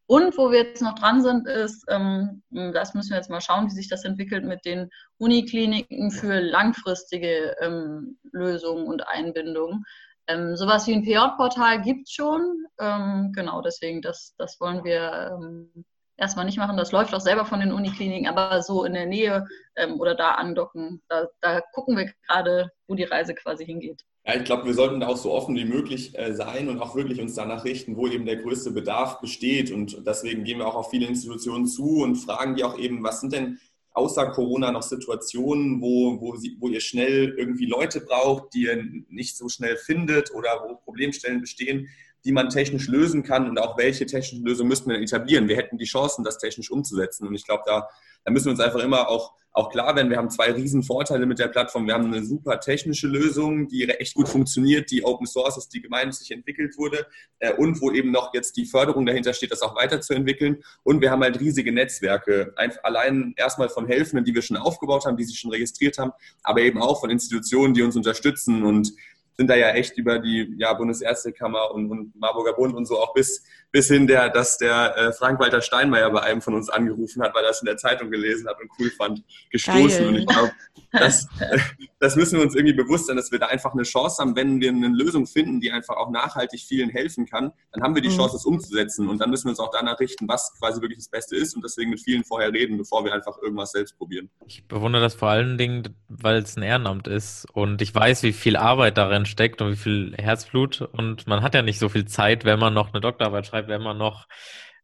Und 0.10 0.38
wo 0.38 0.52
wir 0.52 0.64
jetzt 0.64 0.82
noch 0.82 0.96
dran 0.96 1.22
sind, 1.22 1.48
ist, 1.48 1.84
ähm, 1.90 2.42
das 2.50 2.94
müssen 2.94 3.10
wir 3.10 3.18
jetzt 3.18 3.30
mal 3.30 3.42
schauen, 3.42 3.66
wie 3.66 3.72
sich 3.72 3.90
das 3.90 4.06
entwickelt 4.06 4.46
mit 4.46 4.64
den 4.64 4.90
Unikliniken 5.18 6.12
für 6.12 6.40
langfristige 6.40 7.58
ähm, 7.60 8.18
Lösungen 8.32 8.88
und 8.88 9.06
Einbindungen. 9.06 9.84
Ähm, 10.28 10.56
sowas 10.56 10.88
wie 10.88 10.94
ein 10.94 11.04
PJ-Portal 11.04 11.82
gibt 11.82 12.08
es 12.08 12.14
schon. 12.14 12.66
Ähm, 12.80 13.32
genau, 13.34 13.62
deswegen, 13.62 14.02
das, 14.02 14.36
das 14.38 14.60
wollen 14.60 14.84
wir 14.84 15.32
ähm, 15.34 15.86
erstmal 16.18 16.46
nicht 16.46 16.58
machen. 16.58 16.78
Das 16.78 16.92
läuft 16.92 17.14
auch 17.14 17.22
selber 17.22 17.46
von 17.46 17.60
den 17.60 17.72
Unikliniken, 17.72 18.28
aber 18.28 18.62
so 18.62 18.84
in 18.84 18.94
der 18.94 19.06
Nähe 19.06 19.48
ähm, 19.76 20.00
oder 20.00 20.16
da 20.16 20.32
andocken, 20.32 21.02
da, 21.08 21.28
da 21.42 21.62
gucken 21.74 21.96
wir 21.96 22.12
gerade, 22.28 22.72
wo 22.88 22.96
die 22.96 23.04
Reise 23.04 23.36
quasi 23.36 23.66
hingeht. 23.66 24.04
Ja, 24.26 24.36
ich 24.36 24.44
glaube, 24.44 24.66
wir 24.66 24.74
sollten 24.74 25.00
da 25.00 25.08
auch 25.08 25.16
so 25.16 25.32
offen 25.32 25.56
wie 25.56 25.64
möglich 25.64 26.18
äh, 26.18 26.34
sein 26.34 26.68
und 26.68 26.82
auch 26.82 26.96
wirklich 26.96 27.22
uns 27.22 27.36
danach 27.36 27.64
richten, 27.64 27.96
wo 27.96 28.08
eben 28.08 28.26
der 28.26 28.36
größte 28.36 28.72
Bedarf 28.72 29.22
besteht. 29.22 29.72
Und 29.72 30.06
deswegen 30.06 30.44
gehen 30.44 30.58
wir 30.58 30.68
auch 30.68 30.76
auf 30.76 30.90
viele 30.90 31.08
Institutionen 31.08 31.66
zu 31.66 32.02
und 32.02 32.18
fragen 32.18 32.56
die 32.56 32.66
auch 32.66 32.78
eben, 32.78 33.04
was 33.04 33.22
sind 33.22 33.32
denn 33.32 33.60
außer 33.98 34.28
Corona 34.28 34.72
noch 34.72 34.84
Situationen, 34.84 35.82
wo, 35.82 36.22
wo, 36.22 36.36
sie, 36.36 36.56
wo 36.60 36.70
ihr 36.70 36.80
schnell 36.80 37.34
irgendwie 37.38 37.66
Leute 37.66 38.00
braucht, 38.00 38.54
die 38.54 38.66
ihr 38.66 38.84
nicht 39.10 39.36
so 39.36 39.50
schnell 39.50 39.76
findet 39.76 40.34
oder 40.34 40.64
wo 40.64 40.76
Problemstellen 40.76 41.42
bestehen, 41.42 41.90
die 42.26 42.32
man 42.32 42.50
technisch 42.50 42.88
lösen 42.88 43.24
kann 43.24 43.50
und 43.50 43.60
auch 43.60 43.78
welche 43.78 44.06
technischen 44.06 44.46
Lösungen 44.46 44.70
müssten 44.70 44.90
wir 44.90 45.00
etablieren. 45.00 45.48
Wir 45.48 45.58
hätten 45.58 45.78
die 45.78 45.86
Chancen, 45.86 46.24
das 46.24 46.38
technisch 46.38 46.72
umzusetzen. 46.72 47.28
Und 47.28 47.36
ich 47.36 47.46
glaube, 47.46 47.64
da, 47.66 47.88
da 48.24 48.32
müssen 48.32 48.46
wir 48.46 48.52
uns 48.52 48.60
einfach 48.60 48.84
immer 48.84 49.10
auch 49.10 49.34
auch 49.58 49.70
klar 49.70 49.96
werden, 49.96 50.10
wir 50.12 50.18
haben 50.18 50.30
zwei 50.30 50.52
riesen 50.52 50.84
Vorteile 50.84 51.26
mit 51.26 51.40
der 51.40 51.48
Plattform. 51.48 51.88
Wir 51.88 51.96
haben 51.96 52.14
eine 52.14 52.24
super 52.24 52.60
technische 52.60 53.08
Lösung, 53.08 53.68
die 53.68 53.90
echt 53.90 54.14
gut 54.14 54.30
funktioniert, 54.30 54.92
die 54.92 55.04
Open 55.04 55.26
Source 55.26 55.58
ist, 55.58 55.70
die 55.70 55.82
gemeinnützig 55.82 56.30
entwickelt 56.32 56.78
wurde 56.78 57.08
äh, 57.40 57.54
und 57.54 57.82
wo 57.82 57.92
eben 57.92 58.12
noch 58.12 58.34
jetzt 58.36 58.56
die 58.56 58.66
Förderung 58.66 59.08
dahinter 59.08 59.34
steht, 59.34 59.52
das 59.52 59.64
auch 59.64 59.76
weiterzuentwickeln. 59.76 60.64
Und 60.84 61.02
wir 61.02 61.10
haben 61.10 61.24
halt 61.24 61.40
riesige 61.40 61.72
Netzwerke, 61.72 62.54
allein 62.84 63.34
erstmal 63.36 63.70
von 63.70 63.88
Helfenden, 63.88 64.26
die 64.26 64.36
wir 64.36 64.44
schon 64.44 64.58
aufgebaut 64.58 65.06
haben, 65.06 65.18
die 65.18 65.24
sich 65.24 65.40
schon 65.40 65.52
registriert 65.52 65.98
haben, 65.98 66.12
aber 66.44 66.62
eben 66.62 66.80
auch 66.80 67.00
von 67.00 67.10
Institutionen, 67.10 67.74
die 67.74 67.82
uns 67.82 67.96
unterstützen 67.96 68.64
und 68.64 68.94
sind 69.38 69.50
da 69.50 69.56
ja 69.56 69.70
echt 69.70 69.98
über 69.98 70.18
die 70.18 70.56
ja, 70.58 70.74
Bundesärztekammer 70.74 71.72
und, 71.72 71.92
und 71.92 72.16
Marburger 72.16 72.54
Bund 72.54 72.76
und 72.76 72.88
so 72.88 73.00
auch 73.00 73.14
bis, 73.14 73.44
bis 73.72 73.88
hin, 73.88 74.08
der, 74.08 74.30
dass 74.30 74.58
der 74.58 74.98
äh, 74.98 75.14
Frank-Walter 75.14 75.62
Steinmeier 75.62 76.10
bei 76.10 76.22
einem 76.22 76.42
von 76.42 76.56
uns 76.56 76.70
angerufen 76.70 77.22
hat, 77.22 77.36
weil 77.36 77.44
er 77.44 77.52
es 77.52 77.62
in 77.62 77.68
der 77.68 77.78
Zeitung 77.78 78.10
gelesen 78.10 78.48
hat 78.48 78.60
und 78.60 78.70
cool 78.80 78.90
fand, 78.90 79.24
gestoßen. 79.52 80.00
Geil. 80.00 80.08
Und 80.08 80.16
ich 80.16 80.26
glaube, 80.26 80.52
das, 80.92 81.28
das 82.00 82.16
müssen 82.16 82.38
wir 82.38 82.46
uns 82.46 82.56
irgendwie 82.56 82.76
bewusst 82.76 83.08
sein, 83.08 83.16
dass 83.16 83.32
wir 83.32 83.38
da 83.38 83.46
einfach 83.46 83.74
eine 83.74 83.84
Chance 83.84 84.22
haben, 84.22 84.36
wenn 84.36 84.60
wir 84.60 84.70
eine 84.70 84.88
Lösung 84.88 85.28
finden, 85.28 85.62
die 85.62 85.72
einfach 85.72 85.98
auch 85.98 86.10
nachhaltig 86.10 86.62
vielen 86.62 86.90
helfen 86.90 87.28
kann, 87.28 87.52
dann 87.74 87.84
haben 87.84 87.94
wir 87.94 88.02
die 88.02 88.10
mhm. 88.10 88.18
Chance, 88.18 88.38
es 88.38 88.46
umzusetzen. 88.46 89.08
Und 89.08 89.20
dann 89.20 89.30
müssen 89.30 89.46
wir 89.46 89.52
uns 89.52 89.60
auch 89.60 89.72
danach 89.72 90.00
richten, 90.00 90.28
was 90.28 90.52
quasi 90.58 90.82
wirklich 90.82 90.98
das 90.98 91.10
Beste 91.10 91.36
ist 91.36 91.56
und 91.56 91.64
deswegen 91.64 91.92
mit 91.92 92.02
vielen 92.02 92.24
vorher 92.24 92.52
reden, 92.52 92.78
bevor 92.78 93.06
wir 93.06 93.14
einfach 93.14 93.38
irgendwas 93.40 93.72
selbst 93.72 93.98
probieren. 94.00 94.32
Ich 94.48 94.68
bewundere 94.68 95.04
das 95.04 95.14
vor 95.14 95.30
allen 95.30 95.60
Dingen, 95.60 95.96
weil 96.08 96.38
es 96.38 96.58
ein 96.58 96.64
Ehrenamt 96.64 97.08
ist 97.08 97.46
und 97.54 97.84
ich 97.84 97.94
weiß, 97.94 98.24
wie 98.24 98.34
viel 98.34 98.56
Arbeit 98.56 98.98
darin 98.98 99.27
steckt 99.28 99.62
und 99.62 99.72
wie 99.72 99.76
viel 99.76 100.16
Herzblut. 100.18 100.82
Und 100.82 101.28
man 101.28 101.42
hat 101.42 101.54
ja 101.54 101.62
nicht 101.62 101.80
so 101.80 101.90
viel 101.90 102.06
Zeit, 102.06 102.46
wenn 102.46 102.60
man 102.60 102.74
noch 102.74 102.94
eine 102.94 103.02
Doktorarbeit 103.02 103.46
schreibt, 103.46 103.70
wenn 103.70 103.82
man 103.82 103.98
noch 103.98 104.28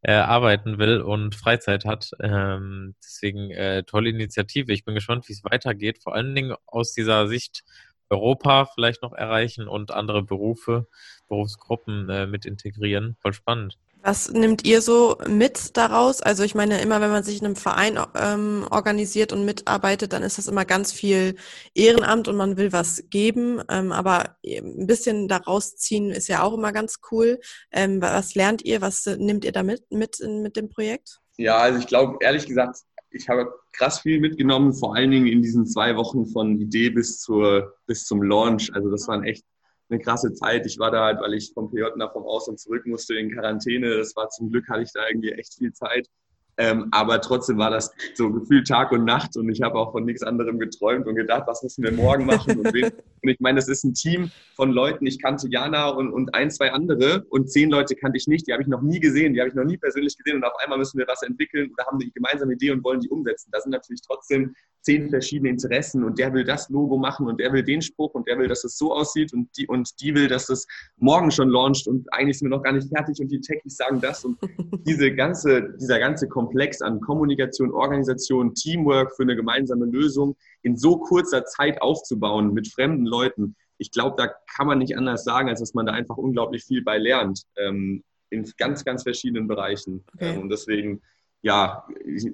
äh, 0.02 0.12
arbeiten 0.12 0.78
will 0.78 1.00
und 1.00 1.34
Freizeit 1.34 1.84
hat. 1.84 2.10
Ähm, 2.20 2.94
deswegen 3.02 3.50
äh, 3.50 3.82
tolle 3.84 4.10
Initiative. 4.10 4.72
Ich 4.72 4.84
bin 4.84 4.94
gespannt, 4.94 5.28
wie 5.28 5.32
es 5.32 5.44
weitergeht. 5.44 6.02
Vor 6.02 6.14
allen 6.14 6.34
Dingen 6.34 6.54
aus 6.66 6.92
dieser 6.92 7.26
Sicht 7.26 7.64
Europa 8.10 8.66
vielleicht 8.66 9.02
noch 9.02 9.12
erreichen 9.12 9.66
und 9.66 9.90
andere 9.90 10.22
Berufe, 10.22 10.86
Berufsgruppen 11.28 12.08
äh, 12.10 12.26
mit 12.26 12.44
integrieren. 12.44 13.16
Voll 13.20 13.32
spannend. 13.32 13.78
Was 14.06 14.30
nimmt 14.30 14.66
ihr 14.66 14.82
so 14.82 15.16
mit 15.26 15.78
daraus? 15.78 16.20
Also 16.20 16.42
ich 16.42 16.54
meine, 16.54 16.78
immer 16.82 17.00
wenn 17.00 17.10
man 17.10 17.24
sich 17.24 17.40
in 17.40 17.46
einem 17.46 17.56
Verein 17.56 17.98
ähm, 18.14 18.66
organisiert 18.70 19.32
und 19.32 19.46
mitarbeitet, 19.46 20.12
dann 20.12 20.22
ist 20.22 20.36
das 20.36 20.46
immer 20.46 20.66
ganz 20.66 20.92
viel 20.92 21.36
Ehrenamt 21.74 22.28
und 22.28 22.36
man 22.36 22.58
will 22.58 22.70
was 22.70 23.04
geben. 23.08 23.62
Ähm, 23.70 23.92
aber 23.92 24.36
ein 24.44 24.86
bisschen 24.86 25.26
daraus 25.26 25.76
ziehen 25.76 26.10
ist 26.10 26.28
ja 26.28 26.42
auch 26.42 26.52
immer 26.52 26.70
ganz 26.72 26.96
cool. 27.10 27.40
Ähm, 27.72 28.02
was 28.02 28.34
lernt 28.34 28.62
ihr? 28.62 28.82
Was 28.82 29.06
nehmt 29.06 29.42
ihr 29.42 29.52
da 29.52 29.62
mit, 29.62 29.90
mit, 29.90 30.20
in, 30.20 30.42
mit 30.42 30.56
dem 30.56 30.68
Projekt? 30.68 31.20
Ja, 31.38 31.56
also 31.56 31.78
ich 31.78 31.86
glaube, 31.86 32.18
ehrlich 32.20 32.44
gesagt, 32.44 32.80
ich 33.08 33.30
habe 33.30 33.54
krass 33.72 34.00
viel 34.00 34.20
mitgenommen, 34.20 34.74
vor 34.74 34.94
allen 34.94 35.12
Dingen 35.12 35.28
in 35.28 35.40
diesen 35.40 35.64
zwei 35.64 35.96
Wochen 35.96 36.26
von 36.26 36.60
Idee 36.60 36.90
bis, 36.90 37.20
zur, 37.20 37.74
bis 37.86 38.04
zum 38.04 38.22
Launch. 38.22 38.70
Also 38.74 38.90
das 38.90 39.08
waren 39.08 39.24
echt 39.24 39.46
eine 39.90 40.00
krasse 40.00 40.32
Zeit. 40.32 40.66
Ich 40.66 40.78
war 40.78 40.90
da 40.90 41.04
halt, 41.04 41.20
weil 41.20 41.34
ich 41.34 41.52
vom 41.52 41.70
PJ 41.70 41.82
nach 41.96 42.12
vom 42.12 42.24
Aus 42.24 42.48
und 42.48 42.58
zurück 42.58 42.86
musste 42.86 43.14
in 43.14 43.30
Quarantäne. 43.32 43.96
Das 43.98 44.16
war 44.16 44.28
zum 44.30 44.50
Glück, 44.50 44.68
hatte 44.68 44.82
ich 44.82 44.92
da 44.92 45.06
irgendwie 45.08 45.32
echt 45.32 45.54
viel 45.54 45.72
Zeit. 45.72 46.08
Ähm, 46.56 46.88
aber 46.92 47.20
trotzdem 47.20 47.58
war 47.58 47.70
das 47.70 47.90
so 48.14 48.30
gefühlt 48.30 48.68
Tag 48.68 48.92
und 48.92 49.04
Nacht 49.04 49.36
und 49.36 49.50
ich 49.50 49.60
habe 49.60 49.76
auch 49.76 49.90
von 49.90 50.04
nichts 50.04 50.22
anderem 50.22 50.60
geträumt 50.60 51.06
und 51.08 51.16
gedacht, 51.16 51.44
was 51.46 51.62
müssen 51.64 51.82
wir 51.82 51.90
morgen 51.90 52.26
machen? 52.26 52.60
Und, 52.60 52.66
und 52.74 53.28
ich 53.28 53.40
meine, 53.40 53.56
das 53.56 53.68
ist 53.68 53.82
ein 53.82 53.94
Team 53.94 54.30
von 54.54 54.70
Leuten. 54.70 55.04
Ich 55.06 55.20
kannte 55.20 55.48
Jana 55.48 55.88
und, 55.88 56.12
und 56.12 56.32
ein, 56.34 56.50
zwei 56.52 56.70
andere 56.70 57.24
und 57.30 57.50
zehn 57.50 57.70
Leute 57.70 57.96
kannte 57.96 58.18
ich 58.18 58.28
nicht. 58.28 58.46
Die 58.46 58.52
habe 58.52 58.62
ich 58.62 58.68
noch 58.68 58.82
nie 58.82 59.00
gesehen, 59.00 59.34
die 59.34 59.40
habe 59.40 59.48
ich 59.48 59.56
noch 59.56 59.64
nie 59.64 59.78
persönlich 59.78 60.16
gesehen 60.16 60.36
und 60.36 60.44
auf 60.44 60.54
einmal 60.62 60.78
müssen 60.78 60.98
wir 60.98 61.08
was 61.08 61.22
entwickeln 61.22 61.72
oder 61.72 61.86
haben 61.86 61.98
eine 62.00 62.10
gemeinsame 62.10 62.52
Idee 62.52 62.70
und 62.70 62.84
wollen 62.84 63.00
die 63.00 63.08
umsetzen. 63.08 63.50
Da 63.50 63.60
sind 63.60 63.72
natürlich 63.72 64.02
trotzdem 64.06 64.54
zehn 64.84 65.08
verschiedene 65.08 65.50
Interessen 65.50 66.04
und 66.04 66.18
der 66.18 66.32
will 66.34 66.44
das 66.44 66.68
Logo 66.68 66.98
machen 66.98 67.26
und 67.26 67.40
der 67.40 67.52
will 67.52 67.62
den 67.62 67.82
Spruch 67.82 68.14
und 68.14 68.28
der 68.28 68.38
will, 68.38 68.48
dass 68.48 68.64
es 68.64 68.76
so 68.76 68.92
aussieht 68.92 69.32
und 69.32 69.48
die, 69.56 69.66
und 69.66 70.00
die 70.00 70.14
will, 70.14 70.28
dass 70.28 70.48
es 70.48 70.66
morgen 70.96 71.30
schon 71.30 71.48
launcht 71.48 71.88
und 71.88 72.06
eigentlich 72.12 72.38
sind 72.38 72.50
wir 72.50 72.56
noch 72.56 72.62
gar 72.62 72.72
nicht 72.72 72.88
fertig 72.88 73.18
und 73.20 73.28
die 73.28 73.40
Techies 73.40 73.76
sagen 73.76 74.00
das 74.00 74.24
und 74.24 74.38
diese 74.86 75.14
ganze, 75.14 75.74
dieser 75.80 75.98
ganze 75.98 76.28
Komplex 76.28 76.82
an 76.82 77.00
Kommunikation, 77.00 77.72
Organisation, 77.72 78.54
Teamwork 78.54 79.16
für 79.16 79.22
eine 79.22 79.36
gemeinsame 79.36 79.86
Lösung 79.86 80.36
in 80.62 80.76
so 80.76 80.98
kurzer 80.98 81.44
Zeit 81.46 81.80
aufzubauen 81.80 82.52
mit 82.52 82.68
fremden 82.68 83.06
Leuten, 83.06 83.56
ich 83.78 83.90
glaube, 83.90 84.16
da 84.16 84.32
kann 84.54 84.66
man 84.66 84.78
nicht 84.78 84.96
anders 84.96 85.24
sagen, 85.24 85.48
als 85.48 85.60
dass 85.60 85.74
man 85.74 85.86
da 85.86 85.92
einfach 85.92 86.16
unglaublich 86.16 86.64
viel 86.64 86.82
bei 86.82 86.98
lernt, 86.98 87.42
ähm, 87.56 88.04
in 88.30 88.50
ganz, 88.56 88.84
ganz 88.84 89.02
verschiedenen 89.02 89.48
Bereichen. 89.48 90.04
Okay. 90.14 90.34
Ähm, 90.34 90.42
und 90.42 90.48
deswegen, 90.50 91.02
ja, 91.44 91.86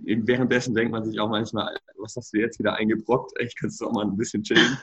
währenddessen 0.05 0.73
denkt 0.73 0.93
man 0.93 1.05
sich 1.05 1.19
auch 1.19 1.29
manchmal, 1.29 1.77
was 1.99 2.15
hast 2.15 2.33
du 2.33 2.39
jetzt 2.39 2.61
wieder 2.61 2.77
eingebrockt? 2.77 3.33
Ich 3.41 3.57
könnte 3.57 3.75
es 3.75 3.83
auch 3.83 3.91
mal 3.91 4.05
ein 4.05 4.17
bisschen 4.17 4.45
chillen. 4.45 4.79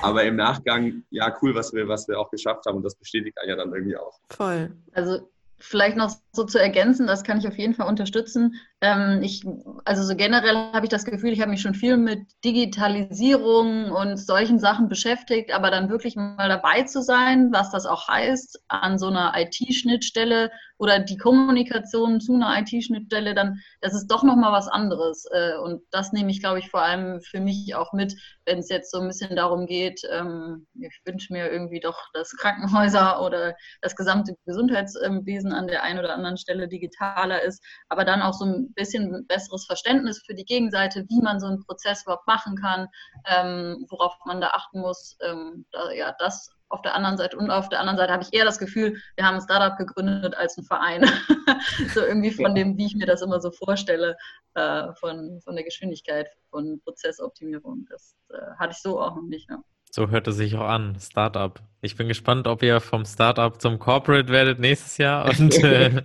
Aber 0.00 0.22
im 0.22 0.36
Nachgang, 0.36 1.02
ja, 1.10 1.36
cool, 1.42 1.52
was 1.56 1.72
wir, 1.72 1.88
was 1.88 2.06
wir 2.06 2.20
auch 2.20 2.30
geschafft 2.30 2.64
haben 2.66 2.76
und 2.76 2.84
das 2.84 2.94
bestätigt 2.94 3.36
einen 3.40 3.50
ja 3.50 3.56
dann 3.56 3.74
irgendwie 3.74 3.96
auch. 3.96 4.20
Voll. 4.30 4.70
Also 4.92 5.28
vielleicht 5.58 5.96
noch 5.96 6.12
so 6.32 6.44
zu 6.44 6.58
ergänzen, 6.58 7.08
das 7.08 7.24
kann 7.24 7.38
ich 7.38 7.48
auf 7.48 7.58
jeden 7.58 7.74
Fall 7.74 7.88
unterstützen. 7.88 8.54
Ähm, 8.80 9.20
ich, 9.22 9.44
also 9.84 10.04
so 10.04 10.14
generell 10.14 10.54
habe 10.72 10.86
ich 10.86 10.90
das 10.90 11.04
Gefühl, 11.04 11.32
ich 11.32 11.40
habe 11.40 11.50
mich 11.50 11.60
schon 11.60 11.74
viel 11.74 11.96
mit 11.96 12.20
Digitalisierung 12.44 13.90
und 13.90 14.16
solchen 14.16 14.60
Sachen 14.60 14.88
beschäftigt, 14.88 15.52
aber 15.52 15.72
dann 15.72 15.88
wirklich 15.88 16.14
mal 16.14 16.48
dabei 16.48 16.82
zu 16.82 17.02
sein, 17.02 17.50
was 17.52 17.70
das 17.70 17.86
auch 17.86 18.06
heißt, 18.06 18.62
an 18.68 18.98
so 18.98 19.08
einer 19.08 19.34
IT-Schnittstelle 19.36 20.50
oder 20.82 20.98
die 20.98 21.16
Kommunikation 21.16 22.20
zu 22.20 22.34
einer 22.34 22.58
IT-Schnittstelle, 22.58 23.36
dann, 23.36 23.60
das 23.80 23.94
ist 23.94 24.08
doch 24.08 24.24
nochmal 24.24 24.50
was 24.50 24.66
anderes. 24.66 25.26
Äh, 25.30 25.56
und 25.58 25.80
das 25.92 26.12
nehme 26.12 26.32
ich, 26.32 26.40
glaube 26.40 26.58
ich, 26.58 26.70
vor 26.70 26.82
allem 26.82 27.20
für 27.20 27.38
mich 27.38 27.76
auch 27.76 27.92
mit, 27.92 28.16
wenn 28.46 28.58
es 28.58 28.68
jetzt 28.68 28.90
so 28.90 28.98
ein 28.98 29.06
bisschen 29.06 29.36
darum 29.36 29.66
geht, 29.66 30.02
ähm, 30.10 30.66
ich 30.74 31.00
wünsche 31.04 31.32
mir 31.32 31.52
irgendwie 31.52 31.78
doch, 31.78 31.96
dass 32.14 32.36
Krankenhäuser 32.36 33.24
oder 33.24 33.54
das 33.80 33.94
gesamte 33.94 34.34
Gesundheitswesen 34.44 35.52
an 35.52 35.68
der 35.68 35.84
einen 35.84 36.00
oder 36.00 36.14
anderen 36.14 36.36
Stelle 36.36 36.66
digitaler 36.66 37.42
ist, 37.42 37.62
aber 37.88 38.04
dann 38.04 38.20
auch 38.20 38.34
so 38.34 38.44
ein 38.44 38.72
bisschen 38.72 39.24
besseres 39.28 39.66
Verständnis 39.66 40.20
für 40.26 40.34
die 40.34 40.44
Gegenseite, 40.44 41.06
wie 41.08 41.22
man 41.22 41.38
so 41.38 41.46
einen 41.46 41.64
Prozess 41.64 42.02
überhaupt 42.02 42.26
machen 42.26 42.56
kann, 42.56 42.88
ähm, 43.26 43.86
worauf 43.88 44.16
man 44.26 44.40
da 44.40 44.48
achten 44.48 44.80
muss. 44.80 45.16
Ähm, 45.22 45.64
da, 45.70 45.92
ja, 45.92 46.12
das 46.18 46.50
auf 46.72 46.82
der 46.82 46.94
anderen 46.94 47.16
Seite 47.18 47.36
und 47.36 47.50
auf 47.50 47.68
der 47.68 47.80
anderen 47.80 47.98
Seite 47.98 48.12
habe 48.12 48.22
ich 48.22 48.32
eher 48.32 48.44
das 48.44 48.58
Gefühl, 48.58 48.96
wir 49.16 49.24
haben 49.24 49.34
ein 49.34 49.42
Startup 49.42 49.76
gegründet 49.76 50.34
als 50.34 50.56
ein 50.56 50.64
Verein. 50.64 51.04
so 51.94 52.00
irgendwie 52.00 52.30
von 52.30 52.54
dem, 52.54 52.76
wie 52.78 52.86
ich 52.86 52.96
mir 52.96 53.06
das 53.06 53.20
immer 53.20 53.40
so 53.40 53.50
vorstelle, 53.50 54.16
äh, 54.54 54.92
von, 54.94 55.40
von 55.44 55.54
der 55.54 55.64
Geschwindigkeit 55.64 56.28
von 56.50 56.80
Prozessoptimierung. 56.82 57.86
Das 57.90 58.16
äh, 58.30 58.56
hatte 58.58 58.72
ich 58.72 58.78
so 58.78 59.00
auch 59.00 59.14
noch 59.14 59.22
nicht. 59.22 59.50
Ja. 59.50 59.62
So 59.90 60.08
hört 60.08 60.26
es 60.26 60.36
sich 60.36 60.54
auch 60.54 60.66
an, 60.66 60.96
Startup. 60.98 61.60
Ich 61.82 61.96
bin 61.96 62.08
gespannt, 62.08 62.46
ob 62.46 62.62
ihr 62.62 62.80
vom 62.80 63.04
Startup 63.04 63.60
zum 63.60 63.78
Corporate 63.78 64.28
werdet 64.28 64.58
nächstes 64.58 64.96
Jahr 64.96 65.28
und, 65.38 65.62
äh, 65.62 66.02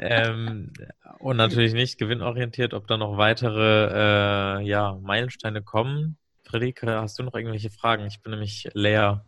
ähm, 0.00 0.70
und 1.18 1.36
natürlich 1.38 1.72
nicht 1.72 1.98
gewinnorientiert, 1.98 2.74
ob 2.74 2.86
da 2.86 2.98
noch 2.98 3.16
weitere 3.16 4.60
äh, 4.60 4.66
ja, 4.66 4.98
Meilensteine 5.00 5.62
kommen. 5.62 6.18
Friederike, 6.44 7.00
hast 7.00 7.18
du 7.18 7.22
noch 7.22 7.34
irgendwelche 7.34 7.70
Fragen? 7.70 8.04
Ich 8.04 8.20
bin 8.20 8.32
nämlich 8.32 8.68
leer. 8.74 9.24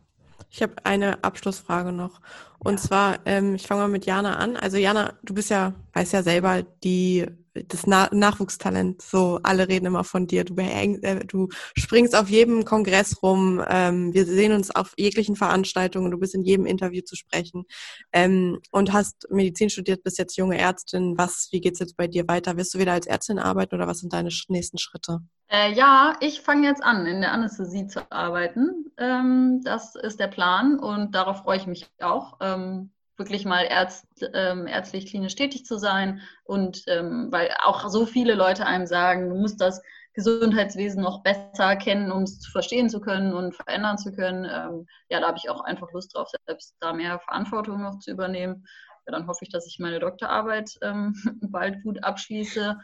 Ich 0.51 0.63
habe 0.63 0.75
eine 0.85 1.23
Abschlussfrage 1.25 1.93
noch. 1.93 2.21
Und 2.59 2.75
ja. 2.75 2.81
zwar, 2.81 3.19
ähm, 3.27 3.55
ich 3.55 3.67
fange 3.67 3.83
mal 3.83 3.89
mit 3.89 4.07
Jana 4.07 4.37
an. 4.37 4.57
Also 4.57 4.77
Jana, 4.77 5.15
du 5.23 5.35
bist 5.35 5.51
ja, 5.51 5.75
weißt 5.93 6.13
ja 6.13 6.23
selber, 6.23 6.63
die 6.63 7.27
das 7.55 7.87
Na 7.87 8.09
Nachwuchstalent. 8.13 9.01
So, 9.01 9.39
alle 9.43 9.69
reden 9.69 9.87
immer 9.87 10.05
von 10.05 10.27
dir. 10.27 10.45
Du, 10.45 10.55
äh, 10.57 11.25
du 11.25 11.49
springst 11.77 12.17
auf 12.17 12.29
jedem 12.29 12.65
Kongress 12.65 13.23
rum. 13.23 13.63
Ähm, 13.69 14.13
wir 14.13 14.27
sehen 14.27 14.53
uns 14.53 14.75
auf 14.75 14.93
jeglichen 14.97 15.37
Veranstaltungen. 15.37 16.11
Du 16.11 16.19
bist 16.19 16.35
in 16.35 16.43
jedem 16.43 16.67
Interview 16.67 17.03
zu 17.03 17.17
sprechen. 17.17 17.65
Ähm, 18.13 18.61
und 18.71 18.93
hast 18.93 19.29
Medizin 19.31 19.71
studiert, 19.71 20.03
bist 20.03 20.19
jetzt 20.19 20.37
junge 20.37 20.59
Ärztin. 20.59 21.17
Was, 21.17 21.49
wie 21.53 21.61
geht's 21.61 21.79
jetzt 21.79 21.97
bei 21.97 22.09
dir 22.09 22.27
weiter? 22.27 22.57
Wirst 22.57 22.75
du 22.75 22.79
wieder 22.79 22.93
als 22.93 23.07
Ärztin 23.07 23.39
arbeiten 23.39 23.75
oder 23.75 23.87
was 23.87 24.01
sind 24.01 24.13
deine 24.13 24.31
nächsten 24.49 24.79
Schritte? 24.79 25.21
Äh, 25.49 25.73
ja, 25.73 26.17
ich 26.21 26.41
fange 26.41 26.67
jetzt 26.67 26.83
an, 26.83 27.07
in 27.07 27.21
der 27.21 27.33
Anästhesie 27.33 27.87
zu 27.87 28.11
arbeiten. 28.11 28.91
Ähm, 28.97 29.61
das 29.63 29.95
ist 29.95 30.19
der 30.19 30.29
Plan 30.29 30.79
und 30.79 31.15
darauf 31.15 31.43
freue 31.43 31.59
ich 31.59 31.67
mich 31.67 31.87
auch. 32.01 32.39
Ähm, 32.41 32.91
wirklich 33.17 33.45
mal 33.45 33.65
ärzt, 33.65 34.07
ähm, 34.35 34.67
ärztlich 34.67 35.07
klinisch 35.07 35.35
tätig 35.37 35.65
zu 35.65 35.79
sein 35.79 36.21
und 36.45 36.83
ähm, 36.89 37.29
weil 37.31 37.51
auch 37.65 37.89
so 37.89 38.07
viele 38.07 38.35
Leute 38.35 38.67
einem 38.67 38.87
sagen, 38.87 39.29
du 39.29 39.37
musst 39.37 39.61
das 39.61 39.81
Gesundheitswesen 40.15 41.03
noch 41.03 41.23
besser 41.23 41.77
kennen, 41.77 42.13
um 42.13 42.23
es 42.23 42.47
verstehen 42.47 42.89
zu 42.89 43.01
können 43.01 43.35
und 43.35 43.55
verändern 43.55 43.99
zu 43.99 44.13
können. 44.13 44.45
Ähm, 44.45 44.87
ja, 45.09 45.21
da 45.21 45.27
habe 45.27 45.39
ich 45.39 45.51
auch 45.51 45.61
einfach 45.63 45.91
Lust 45.93 46.15
drauf, 46.15 46.29
selbst 46.47 46.77
da 46.81 46.93
mehr 46.93 47.19
Verantwortung 47.19 47.83
noch 47.83 47.99
zu 47.99 48.13
übernehmen 48.13 48.65
dann 49.13 49.27
hoffe 49.27 49.41
ich, 49.43 49.51
dass 49.51 49.67
ich 49.67 49.79
meine 49.79 49.99
Doktorarbeit 49.99 50.79
ähm, 50.83 51.15
bald 51.51 51.83
gut 51.83 52.03
abschließe. 52.03 52.79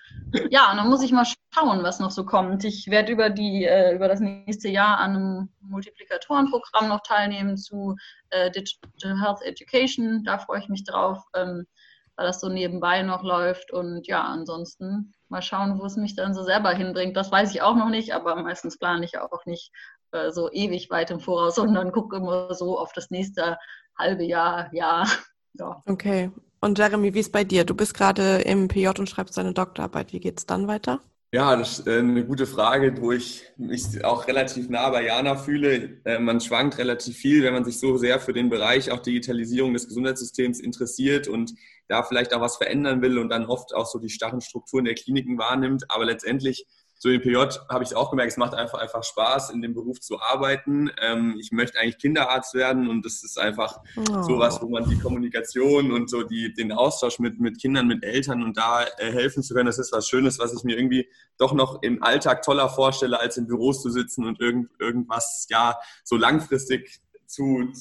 Ja, 0.51 0.71
und 0.71 0.77
dann 0.77 0.89
muss 0.89 1.03
ich 1.03 1.13
mal 1.13 1.27
schauen, 1.55 1.83
was 1.83 2.01
noch 2.01 2.11
so 2.11 2.25
kommt. 2.25 2.65
Ich 2.65 2.89
werde 2.89 3.13
über, 3.13 3.37
äh, 3.37 3.95
über 3.95 4.09
das 4.09 4.21
nächste 4.21 4.69
Jahr 4.69 4.99
an 4.99 5.17
einem 5.17 5.49
Multiplikatorenprogramm 5.61 6.89
noch 6.89 7.01
teilnehmen 7.03 7.57
zu 7.57 7.97
äh, 8.31 8.51
Digital 8.51 9.21
Health 9.21 9.43
Education. 9.43 10.25
Da 10.25 10.39
freue 10.39 10.61
ich 10.61 10.69
mich 10.69 10.85
drauf, 10.85 11.25
ähm, 11.35 11.67
weil 12.17 12.27
das 12.27 12.41
so 12.41 12.49
nebenbei 12.49 13.03
noch 13.03 13.23
läuft. 13.23 13.73
Und 13.73 14.07
ja, 14.07 14.23
ansonsten 14.23 15.15
mal 15.29 15.43
schauen, 15.43 15.79
wo 15.79 15.85
es 15.87 15.97
mich 15.97 16.17
dann 16.17 16.35
so 16.35 16.43
selber 16.43 16.71
hinbringt. 16.73 17.17
Das 17.17 17.33
weiß 17.33 17.53
ich 17.55 17.63
auch 17.63 17.77
noch 17.77 17.89
nicht, 17.89 18.13
aber 18.15 18.37
meistens 18.37 18.79
plane 18.79 19.05
ich 19.05 19.19
auch 19.19 19.47
nicht 19.47 19.73
äh, 20.13 20.31
so 20.31 20.51
ewig 20.53 20.91
weit 20.91 21.11
im 21.11 21.21
Voraus, 21.21 21.55
sondern 21.57 21.93
gucke 21.93 22.17
immer 22.17 22.55
so 22.55 22.79
auf 22.79 22.93
das 22.93 23.11
nächste 23.11 23.59
halbe 23.97 24.25
Jahr, 24.25 24.73
Jahr 24.75 25.07
ja. 25.55 25.83
Okay. 25.87 26.31
Und 26.61 26.79
Jeremy, 26.79 27.15
wie 27.15 27.21
ist 27.21 27.33
bei 27.33 27.45
dir? 27.45 27.65
Du 27.65 27.75
bist 27.75 27.95
gerade 27.95 28.43
im 28.43 28.69
PJ 28.69 28.89
und 28.99 29.09
schreibst 29.09 29.37
deine 29.39 29.55
Doktorarbeit. 29.55 30.13
Wie 30.13 30.21
geht 30.21 30.39
es 30.39 30.47
dann 30.47 30.69
weiter? 30.69 31.03
Ja, 31.33 31.55
das 31.55 31.79
ist 31.79 31.87
äh, 31.87 32.01
eine 32.01 32.27
gute 32.27 32.45
Frage, 32.45 33.01
wo 33.01 33.13
ich 33.13 33.45
mich 33.57 34.05
auch 34.05 34.27
relativ 34.27 34.69
nah 34.69 34.91
bei 34.91 35.05
Jana 35.05 35.37
fühle. 35.37 36.01
Äh, 36.05 36.19
man 36.19 36.41
schwankt 36.41 36.77
relativ 36.79 37.17
viel, 37.17 37.45
wenn 37.45 37.55
man 37.55 37.65
sich 37.65 37.79
so 37.79 37.97
sehr 37.97 38.19
für 38.19 38.33
den 38.33 38.51
Bereich 38.51 38.91
auch 38.91 38.99
Digitalisierung 38.99 39.73
des 39.73 39.87
Gesundheitssystems 39.87 40.59
interessiert 40.59 41.29
und 41.29 41.55
da 41.87 42.03
vielleicht 42.03 42.35
auch 42.35 42.41
was 42.41 42.57
verändern 42.57 43.01
will 43.01 43.17
und 43.19 43.29
dann 43.29 43.47
oft 43.47 43.73
auch 43.75 43.87
so 43.87 44.01
die 44.01 44.11
starren 44.11 44.41
Strukturen 44.41 44.87
der 44.87 44.95
Kliniken 44.95 45.39
wahrnimmt. 45.39 45.85
Aber 45.89 46.05
letztendlich 46.05 46.67
so 47.03 47.09
im 47.09 47.23
PJ 47.23 47.35
habe 47.71 47.83
ich 47.83 47.97
auch 47.97 48.11
gemerkt, 48.11 48.33
es 48.33 48.37
macht 48.37 48.53
einfach, 48.53 48.79
einfach 48.79 49.03
Spaß, 49.03 49.51
in 49.51 49.63
dem 49.63 49.73
Beruf 49.73 50.01
zu 50.01 50.21
arbeiten. 50.21 50.91
Ähm, 51.01 51.35
ich 51.41 51.51
möchte 51.51 51.79
eigentlich 51.79 51.97
Kinderarzt 51.97 52.53
werden 52.53 52.91
und 52.91 53.07
das 53.07 53.25
ist 53.25 53.39
einfach 53.39 53.81
oh. 53.97 54.23
sowas, 54.23 54.61
wo 54.61 54.69
man 54.69 54.87
die 54.87 54.99
Kommunikation 54.99 55.93
und 55.93 56.11
so 56.11 56.25
die, 56.25 56.53
den 56.53 56.73
Austausch 56.73 57.19
mit, 57.19 57.41
mit 57.41 57.59
Kindern, 57.59 57.87
mit 57.87 58.05
Eltern 58.05 58.43
und 58.43 58.59
da 58.59 58.85
äh, 58.99 59.11
helfen 59.13 59.43
zu 59.43 59.55
können, 59.55 59.65
das 59.65 59.79
ist 59.79 59.93
was 59.93 60.09
Schönes, 60.09 60.39
was 60.39 60.53
ich 60.53 60.63
mir 60.63 60.77
irgendwie 60.77 61.09
doch 61.39 61.55
noch 61.55 61.83
im 61.83 62.03
Alltag 62.03 62.43
toller 62.43 62.69
vorstelle, 62.69 63.19
als 63.19 63.39
in 63.39 63.47
Büros 63.47 63.81
zu 63.81 63.89
sitzen 63.89 64.27
und 64.27 64.39
irgend, 64.39 64.69
irgendwas, 64.79 65.47
ja, 65.49 65.79
so 66.05 66.19
langfristig 66.19 67.01
zu, 67.25 67.73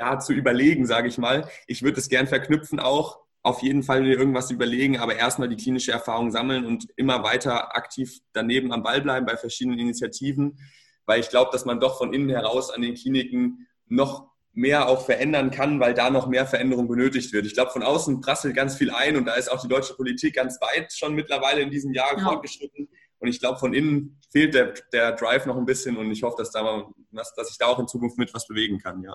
ja, 0.00 0.18
zu 0.18 0.32
überlegen, 0.32 0.84
sage 0.84 1.06
ich 1.06 1.16
mal. 1.16 1.48
Ich 1.68 1.84
würde 1.84 2.00
es 2.00 2.08
gern 2.08 2.26
verknüpfen 2.26 2.80
auch 2.80 3.23
auf 3.44 3.62
jeden 3.62 3.82
Fall 3.82 4.00
mir 4.00 4.18
irgendwas 4.18 4.50
überlegen, 4.50 4.98
aber 4.98 5.16
erstmal 5.16 5.50
die 5.50 5.56
klinische 5.56 5.92
Erfahrung 5.92 6.30
sammeln 6.30 6.64
und 6.64 6.88
immer 6.96 7.22
weiter 7.22 7.76
aktiv 7.76 8.20
daneben 8.32 8.72
am 8.72 8.82
Ball 8.82 9.02
bleiben 9.02 9.26
bei 9.26 9.36
verschiedenen 9.36 9.78
Initiativen, 9.78 10.58
weil 11.04 11.20
ich 11.20 11.28
glaube, 11.28 11.50
dass 11.52 11.66
man 11.66 11.78
doch 11.78 11.98
von 11.98 12.14
innen 12.14 12.30
heraus 12.30 12.70
an 12.70 12.80
den 12.80 12.94
Kliniken 12.94 13.68
noch 13.86 14.30
mehr 14.54 14.88
auch 14.88 15.04
verändern 15.04 15.50
kann, 15.50 15.78
weil 15.78 15.92
da 15.92 16.08
noch 16.08 16.26
mehr 16.26 16.46
Veränderung 16.46 16.88
benötigt 16.88 17.34
wird. 17.34 17.44
Ich 17.44 17.52
glaube, 17.52 17.70
von 17.70 17.82
außen 17.82 18.22
prasselt 18.22 18.56
ganz 18.56 18.76
viel 18.76 18.90
ein 18.90 19.14
und 19.16 19.26
da 19.26 19.34
ist 19.34 19.52
auch 19.52 19.60
die 19.60 19.68
deutsche 19.68 19.94
Politik 19.94 20.36
ganz 20.36 20.58
weit 20.62 20.90
schon 20.94 21.14
mittlerweile 21.14 21.60
in 21.60 21.70
diesem 21.70 21.92
Jahr 21.92 22.16
ja. 22.16 22.24
fortgeschritten. 22.24 22.88
Und 23.18 23.28
ich 23.28 23.40
glaube, 23.40 23.58
von 23.58 23.74
innen 23.74 24.20
fehlt 24.32 24.54
der, 24.54 24.72
der 24.92 25.12
Drive 25.12 25.44
noch 25.44 25.58
ein 25.58 25.66
bisschen 25.66 25.98
und 25.98 26.10
ich 26.10 26.22
hoffe, 26.22 26.36
dass, 26.38 26.50
da 26.50 26.62
mal, 26.62 26.86
dass, 27.10 27.34
dass 27.34 27.50
ich 27.50 27.58
da 27.58 27.66
auch 27.66 27.78
in 27.78 27.88
Zukunft 27.88 28.16
mit 28.16 28.32
was 28.32 28.46
bewegen 28.46 28.78
kann, 28.78 29.02
ja. 29.02 29.14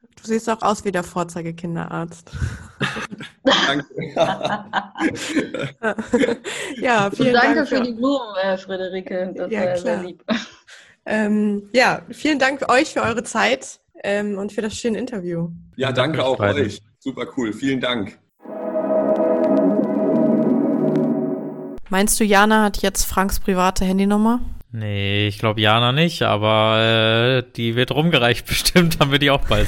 Du 0.00 0.24
siehst 0.24 0.50
auch 0.50 0.62
aus 0.62 0.84
wie 0.84 0.92
der 0.92 1.04
Vorzeigekinderarzt. 1.04 2.30
Danke. 3.44 3.86
ja, 6.80 7.10
vielen 7.10 7.32
danke 7.32 7.54
Dank. 7.54 7.68
für 7.68 7.82
die 7.82 7.92
Blumen, 7.92 8.34
äh, 8.42 8.58
Friederike. 8.58 9.32
Das 9.36 9.50
ja, 9.50 9.66
war 9.66 9.78
sehr 9.78 10.02
lieb. 10.02 10.24
Ähm, 11.06 11.68
ja, 11.72 12.02
vielen 12.10 12.38
Dank 12.38 12.70
euch 12.70 12.92
für 12.92 13.02
eure 13.02 13.22
Zeit 13.22 13.80
ähm, 14.02 14.38
und 14.38 14.52
für 14.52 14.60
das 14.60 14.74
schöne 14.74 14.98
Interview. 14.98 15.50
Ja, 15.76 15.92
danke 15.92 16.24
auch 16.24 16.38
euch. 16.40 16.82
Super 16.98 17.26
cool. 17.36 17.52
Vielen 17.52 17.80
Dank. 17.80 18.18
Meinst 21.90 22.20
du, 22.20 22.24
Jana 22.24 22.64
hat 22.64 22.78
jetzt 22.78 23.04
Franks 23.04 23.40
private 23.40 23.84
Handynummer? 23.84 24.40
Nee, 24.70 25.28
ich 25.28 25.38
glaube 25.38 25.62
Jana 25.62 25.92
nicht, 25.92 26.20
aber 26.20 27.38
äh, 27.38 27.52
die 27.56 27.74
wird 27.74 27.90
rumgereicht 27.90 28.46
bestimmt, 28.46 29.00
haben 29.00 29.10
wir 29.10 29.18
die 29.18 29.30
auch 29.30 29.40
bald. 29.46 29.66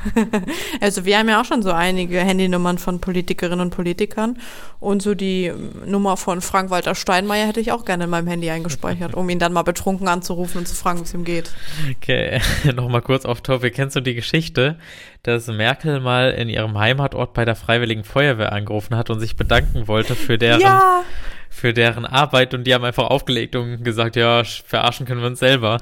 also 0.80 1.04
wir 1.04 1.18
haben 1.18 1.28
ja 1.28 1.40
auch 1.40 1.44
schon 1.44 1.62
so 1.62 1.70
einige 1.70 2.18
Handynummern 2.18 2.78
von 2.78 3.00
Politikerinnen 3.00 3.60
und 3.60 3.70
Politikern 3.70 4.38
und 4.80 5.02
so 5.02 5.14
die 5.14 5.52
Nummer 5.86 6.16
von 6.16 6.40
Frank-Walter 6.40 6.96
Steinmeier 6.96 7.46
hätte 7.46 7.60
ich 7.60 7.70
auch 7.70 7.84
gerne 7.84 8.04
in 8.04 8.10
meinem 8.10 8.26
Handy 8.26 8.50
eingespeichert, 8.50 9.14
um 9.14 9.28
ihn 9.28 9.38
dann 9.38 9.52
mal 9.52 9.62
betrunken 9.62 10.08
anzurufen 10.08 10.58
und 10.58 10.66
zu 10.66 10.74
fragen, 10.74 10.98
wie 10.98 11.04
es 11.04 11.14
ihm 11.14 11.24
geht. 11.24 11.52
Okay, 11.96 12.40
nochmal 12.74 13.02
kurz 13.02 13.24
auf 13.24 13.40
Topic. 13.40 13.70
Kennst 13.70 13.94
du 13.94 14.00
die 14.00 14.14
Geschichte, 14.14 14.80
dass 15.22 15.46
Merkel 15.46 16.00
mal 16.00 16.32
in 16.32 16.48
ihrem 16.48 16.76
Heimatort 16.76 17.34
bei 17.34 17.44
der 17.44 17.54
Freiwilligen 17.54 18.02
Feuerwehr 18.02 18.52
angerufen 18.52 18.96
hat 18.96 19.10
und 19.10 19.20
sich 19.20 19.36
bedanken 19.36 19.86
wollte 19.86 20.16
für 20.16 20.38
deren... 20.38 20.60
Ja 20.60 21.04
für 21.50 21.72
deren 21.72 22.04
Arbeit 22.04 22.54
und 22.54 22.64
die 22.64 22.74
haben 22.74 22.84
einfach 22.84 23.08
aufgelegt 23.08 23.56
und 23.56 23.82
gesagt, 23.82 24.16
ja, 24.16 24.44
verarschen 24.44 25.06
können 25.06 25.20
wir 25.20 25.28
uns 25.28 25.40
selber. 25.40 25.78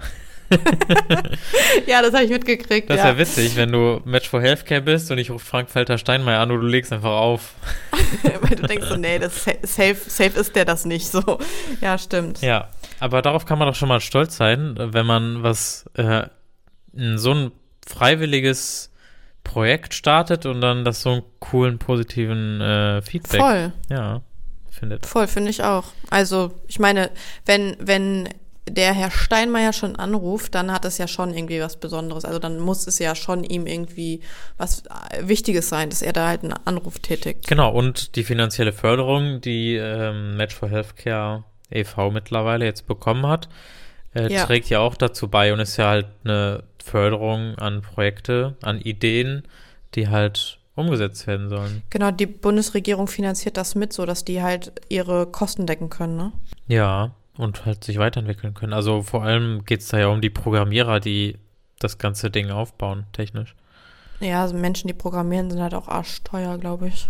ja, 1.86 2.02
das 2.02 2.14
habe 2.14 2.24
ich 2.24 2.30
mitgekriegt. 2.30 2.88
Das 2.88 2.98
ist 2.98 3.02
ja. 3.02 3.10
ja 3.10 3.18
witzig, 3.18 3.56
wenn 3.56 3.72
du 3.72 4.00
Match 4.04 4.28
for 4.28 4.40
Healthcare 4.40 4.80
bist 4.80 5.10
und 5.10 5.18
ich 5.18 5.30
rufe 5.30 5.44
Frank 5.44 5.70
Falter 5.70 5.98
Steinmeier 5.98 6.40
an 6.40 6.50
und 6.50 6.60
du 6.60 6.66
legst 6.66 6.92
einfach 6.92 7.10
auf. 7.10 7.54
Weil 8.22 8.56
du 8.56 8.62
denkst 8.62 8.86
so, 8.86 8.96
nee, 8.96 9.18
das 9.18 9.44
safe, 9.44 9.96
safe 9.96 10.38
ist 10.38 10.54
der 10.54 10.64
das 10.64 10.84
nicht 10.84 11.08
so. 11.08 11.38
Ja, 11.80 11.98
stimmt. 11.98 12.42
Ja, 12.42 12.68
aber 13.00 13.22
darauf 13.22 13.44
kann 13.44 13.58
man 13.58 13.68
doch 13.68 13.74
schon 13.74 13.88
mal 13.88 14.00
stolz 14.00 14.36
sein, 14.36 14.74
wenn 14.78 15.06
man 15.06 15.42
was, 15.42 15.86
äh, 15.94 16.26
so 16.92 17.32
ein 17.32 17.52
freiwilliges 17.86 18.92
Projekt 19.42 19.94
startet 19.94 20.46
und 20.46 20.60
dann 20.60 20.84
das 20.84 21.02
so 21.02 21.10
einen 21.10 21.22
coolen, 21.40 21.78
positiven 21.78 22.60
äh, 22.60 23.02
Feedback. 23.02 23.40
Voll. 23.40 23.72
Ja 23.90 24.22
findet. 24.76 25.06
Voll, 25.06 25.26
finde 25.26 25.50
ich 25.50 25.62
auch. 25.62 25.84
Also, 26.10 26.52
ich 26.68 26.78
meine, 26.78 27.10
wenn, 27.44 27.76
wenn 27.80 28.28
der 28.68 28.92
Herr 28.92 29.10
Steinmeier 29.10 29.72
schon 29.72 29.96
anruft, 29.96 30.54
dann 30.54 30.72
hat 30.72 30.84
es 30.84 30.98
ja 30.98 31.06
schon 31.06 31.32
irgendwie 31.32 31.60
was 31.60 31.76
Besonderes. 31.76 32.24
Also 32.24 32.38
dann 32.38 32.58
muss 32.58 32.86
es 32.86 32.98
ja 32.98 33.14
schon 33.14 33.44
ihm 33.44 33.66
irgendwie 33.66 34.20
was 34.56 34.82
Wichtiges 35.20 35.68
sein, 35.68 35.90
dass 35.90 36.02
er 36.02 36.12
da 36.12 36.28
halt 36.28 36.42
einen 36.42 36.54
Anruf 36.64 36.98
tätigt. 36.98 37.46
Genau, 37.46 37.72
und 37.72 38.16
die 38.16 38.24
finanzielle 38.24 38.72
Förderung, 38.72 39.40
die 39.40 39.76
ähm, 39.76 40.36
Match 40.36 40.54
for 40.54 40.68
Healthcare 40.68 41.44
e.V. 41.70 42.10
mittlerweile 42.10 42.64
jetzt 42.64 42.86
bekommen 42.86 43.26
hat, 43.26 43.48
äh, 44.14 44.32
ja. 44.32 44.44
trägt 44.46 44.68
ja 44.68 44.80
auch 44.80 44.96
dazu 44.96 45.28
bei 45.28 45.52
und 45.52 45.60
ist 45.60 45.76
ja 45.76 45.88
halt 45.88 46.06
eine 46.24 46.64
Förderung 46.82 47.56
an 47.58 47.82
Projekte, 47.82 48.56
an 48.62 48.80
Ideen, 48.80 49.44
die 49.94 50.08
halt 50.08 50.55
umgesetzt 50.76 51.26
werden 51.26 51.48
sollen. 51.48 51.82
Genau, 51.90 52.10
die 52.10 52.26
Bundesregierung 52.26 53.08
finanziert 53.08 53.56
das 53.56 53.74
mit, 53.74 53.92
so 53.92 54.06
dass 54.06 54.24
die 54.24 54.42
halt 54.42 54.72
ihre 54.88 55.26
Kosten 55.26 55.66
decken 55.66 55.90
können, 55.90 56.16
ne? 56.16 56.32
Ja, 56.68 57.12
und 57.36 57.66
halt 57.66 57.82
sich 57.82 57.98
weiterentwickeln 57.98 58.54
können. 58.54 58.72
Also 58.72 59.02
vor 59.02 59.24
allem 59.24 59.64
geht 59.64 59.80
es 59.80 59.88
da 59.88 59.98
ja 59.98 60.06
um 60.08 60.20
die 60.20 60.30
Programmierer, 60.30 61.00
die 61.00 61.38
das 61.78 61.98
ganze 61.98 62.30
Ding 62.30 62.50
aufbauen, 62.50 63.06
technisch. 63.12 63.54
Ja, 64.20 64.42
also 64.42 64.54
Menschen, 64.54 64.88
die 64.88 64.94
programmieren, 64.94 65.50
sind 65.50 65.60
halt 65.60 65.74
auch 65.74 65.88
arschteuer, 65.88 66.56
glaube 66.58 66.88
ich. 66.88 67.08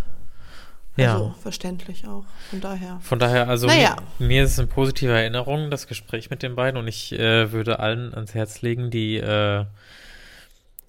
Ja. 0.96 1.14
Also 1.14 1.34
verständlich 1.42 2.06
auch. 2.08 2.24
Von 2.50 2.60
daher. 2.60 2.98
Von 3.02 3.18
daher, 3.18 3.48
also 3.48 3.66
naja. 3.66 3.96
mir, 4.18 4.28
mir, 4.28 4.44
ist 4.44 4.52
es 4.52 4.58
eine 4.58 4.68
positive 4.68 5.12
Erinnerung, 5.12 5.70
das 5.70 5.86
Gespräch 5.86 6.30
mit 6.30 6.42
den 6.42 6.56
beiden 6.56 6.78
und 6.80 6.88
ich 6.88 7.12
äh, 7.12 7.52
würde 7.52 7.78
allen 7.80 8.14
ans 8.14 8.34
Herz 8.34 8.62
legen, 8.62 8.90
die 8.90 9.16
äh, 9.16 9.66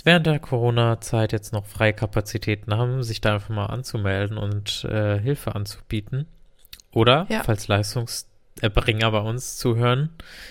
während 0.07 0.25
der 0.25 0.39
Corona-Zeit 0.39 1.33
jetzt 1.33 1.51
noch 1.51 1.65
freie 1.65 1.91
Kapazitäten 1.91 2.73
haben, 2.73 3.03
sich 3.03 3.19
da 3.19 3.33
einfach 3.33 3.49
mal 3.49 3.65
anzumelden 3.65 4.37
und 4.37 4.85
äh, 4.85 5.19
Hilfe 5.19 5.53
anzubieten. 5.53 6.27
Oder, 6.93 7.27
ja. 7.29 7.43
falls 7.43 7.67
Leistungserbringer 7.67 9.11
bei 9.11 9.19
uns 9.19 9.57
zuhören, 9.57 10.09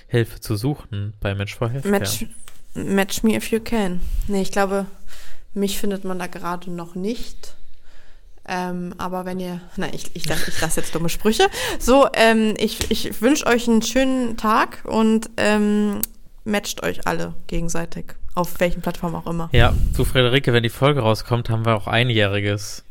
Hilfe 0.08 0.40
zu 0.40 0.56
suchen 0.56 1.14
bei 1.20 1.34
Match 1.34 1.56
for 1.56 1.70
Health. 1.70 1.86
Match, 1.86 2.26
match 2.74 3.22
me 3.22 3.34
if 3.34 3.50
you 3.50 3.58
can. 3.58 4.00
Nee, 4.28 4.42
ich 4.42 4.52
glaube, 4.52 4.84
mich 5.54 5.80
findet 5.80 6.04
man 6.04 6.18
da 6.18 6.26
gerade 6.26 6.70
noch 6.70 6.94
nicht. 6.94 7.56
Ähm, 8.46 8.94
aber 8.98 9.24
wenn 9.24 9.40
ihr, 9.40 9.62
nein, 9.78 9.92
ich, 9.94 10.14
ich, 10.14 10.26
ich 10.26 10.60
lasse 10.60 10.80
jetzt 10.80 10.94
dumme 10.94 11.08
Sprüche. 11.08 11.48
So, 11.78 12.06
ähm, 12.12 12.52
ich, 12.58 12.90
ich 12.90 13.22
wünsche 13.22 13.46
euch 13.46 13.66
einen 13.66 13.80
schönen 13.80 14.36
Tag 14.36 14.84
und 14.84 15.30
ähm, 15.38 16.02
matcht 16.44 16.82
euch 16.82 17.06
alle 17.06 17.32
gegenseitig. 17.46 18.16
Auf 18.36 18.60
welchen 18.60 18.82
Plattformen 18.82 19.14
auch 19.14 19.26
immer. 19.26 19.48
Ja, 19.52 19.72
zu 19.94 20.04
Frederike, 20.04 20.52
wenn 20.52 20.62
die 20.62 20.68
Folge 20.68 21.00
rauskommt, 21.00 21.48
haben 21.48 21.64
wir 21.64 21.74
auch 21.74 21.86
einjähriges. 21.86 22.84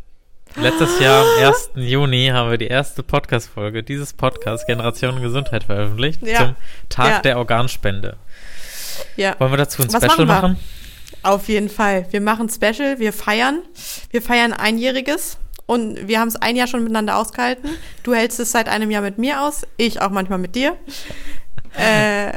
Letztes 0.55 0.99
Jahr 0.99 1.23
am 1.23 1.45
1. 1.45 1.69
Juni 1.75 2.31
haben 2.33 2.49
wir 2.49 2.57
die 2.57 2.65
erste 2.65 3.03
Podcast-Folge 3.03 3.83
dieses 3.83 4.13
Podcast 4.13 4.65
Generation 4.65 5.21
Gesundheit 5.21 5.65
veröffentlicht 5.65 6.25
ja. 6.25 6.37
zum 6.39 6.55
Tag 6.89 7.09
ja. 7.09 7.19
der 7.19 7.37
Organspende. 7.37 8.17
Ja. 9.17 9.39
Wollen 9.39 9.51
wir 9.51 9.57
dazu 9.57 9.83
ein 9.83 9.93
Was 9.93 10.03
Special 10.03 10.25
machen, 10.25 10.53
machen? 10.53 10.59
Auf 11.21 11.47
jeden 11.47 11.69
Fall. 11.69 12.07
Wir 12.09 12.21
machen 12.21 12.49
Special, 12.49 12.97
wir 12.97 13.13
feiern. 13.13 13.61
Wir 14.09 14.23
feiern 14.23 14.51
einjähriges 14.51 15.37
und 15.67 16.07
wir 16.07 16.19
haben 16.19 16.29
es 16.29 16.37
ein 16.37 16.55
Jahr 16.55 16.65
schon 16.65 16.81
miteinander 16.81 17.17
ausgehalten. 17.17 17.69
Du 18.01 18.15
hältst 18.15 18.39
es 18.39 18.51
seit 18.51 18.67
einem 18.67 18.89
Jahr 18.89 19.03
mit 19.03 19.19
mir 19.19 19.43
aus, 19.43 19.67
ich 19.77 20.01
auch 20.01 20.09
manchmal 20.09 20.39
mit 20.39 20.55
dir. 20.55 20.75
äh, 21.77 22.31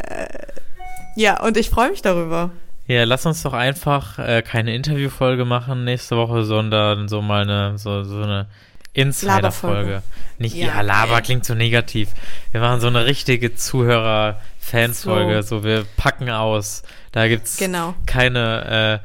ja, 1.16 1.42
und 1.42 1.56
ich 1.56 1.70
freue 1.70 1.88
mich 1.88 2.02
darüber. 2.02 2.50
Ja, 2.88 3.04
lass 3.04 3.26
uns 3.26 3.42
doch 3.42 3.52
einfach 3.52 4.18
äh, 4.18 4.42
keine 4.42 4.74
Interviewfolge 4.74 5.44
machen 5.44 5.84
nächste 5.84 6.16
Woche, 6.16 6.42
sondern 6.44 7.08
so 7.08 7.20
mal 7.20 7.42
eine, 7.42 7.78
so, 7.78 8.02
so 8.02 8.22
eine 8.22 8.46
Insider-Folge. 8.94 10.02
Nicht, 10.38 10.56
ja, 10.56 10.68
ja 10.68 10.80
Laber 10.80 11.20
klingt 11.20 11.44
so 11.44 11.54
negativ. 11.54 12.08
Wir 12.50 12.60
machen 12.60 12.80
so 12.80 12.86
eine 12.86 13.04
richtige 13.04 13.54
Zuhörer-Fans-Folge. 13.54 15.42
So. 15.42 15.58
so. 15.58 15.64
wir 15.64 15.84
packen 15.98 16.30
aus. 16.30 16.82
Da 17.12 17.28
gibt's 17.28 17.58
genau. 17.58 17.94
keine 18.06 19.02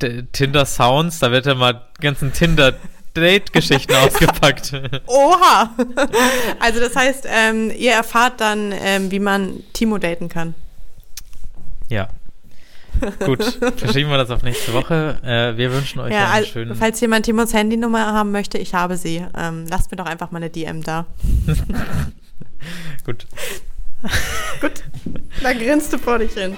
äh, 0.00 0.22
Tinder-Sounds, 0.32 1.20
da 1.20 1.30
wird 1.30 1.46
ja 1.46 1.54
mal 1.54 1.82
ganzen 2.00 2.32
Tinder- 2.32 2.74
Date-Geschichten 3.14 3.94
ausgepackt. 3.94 4.72
Oha! 5.06 5.70
Also 6.58 6.80
das 6.80 6.96
heißt, 6.96 7.28
ähm, 7.28 7.70
ihr 7.70 7.92
erfahrt 7.92 8.40
dann, 8.40 8.72
ähm, 8.72 9.12
wie 9.12 9.20
man 9.20 9.62
Timo 9.72 9.98
daten 9.98 10.28
kann. 10.28 10.54
Ja. 11.88 12.08
Gut, 13.24 13.42
verschieben 13.76 14.10
wir 14.10 14.18
das 14.18 14.30
auf 14.30 14.42
nächste 14.42 14.72
Woche. 14.72 15.18
Äh, 15.22 15.56
wir 15.56 15.72
wünschen 15.72 16.00
euch 16.00 16.12
ja, 16.12 16.30
einen 16.30 16.46
schönen. 16.46 16.74
Falls 16.74 17.00
jemand 17.00 17.26
Timos 17.26 17.52
Handynummer 17.52 18.12
haben 18.12 18.30
möchte, 18.30 18.58
ich 18.58 18.74
habe 18.74 18.96
sie. 18.96 19.24
Ähm, 19.36 19.66
lasst 19.68 19.90
mir 19.90 19.96
doch 19.96 20.06
einfach 20.06 20.30
mal 20.30 20.38
eine 20.38 20.50
DM 20.50 20.82
da. 20.82 21.06
Gut. 23.04 23.26
Gut. 24.60 24.84
Da 25.42 25.52
grinst 25.52 25.92
du 25.92 25.98
vor 25.98 26.18
dich 26.18 26.32
hin. 26.32 26.56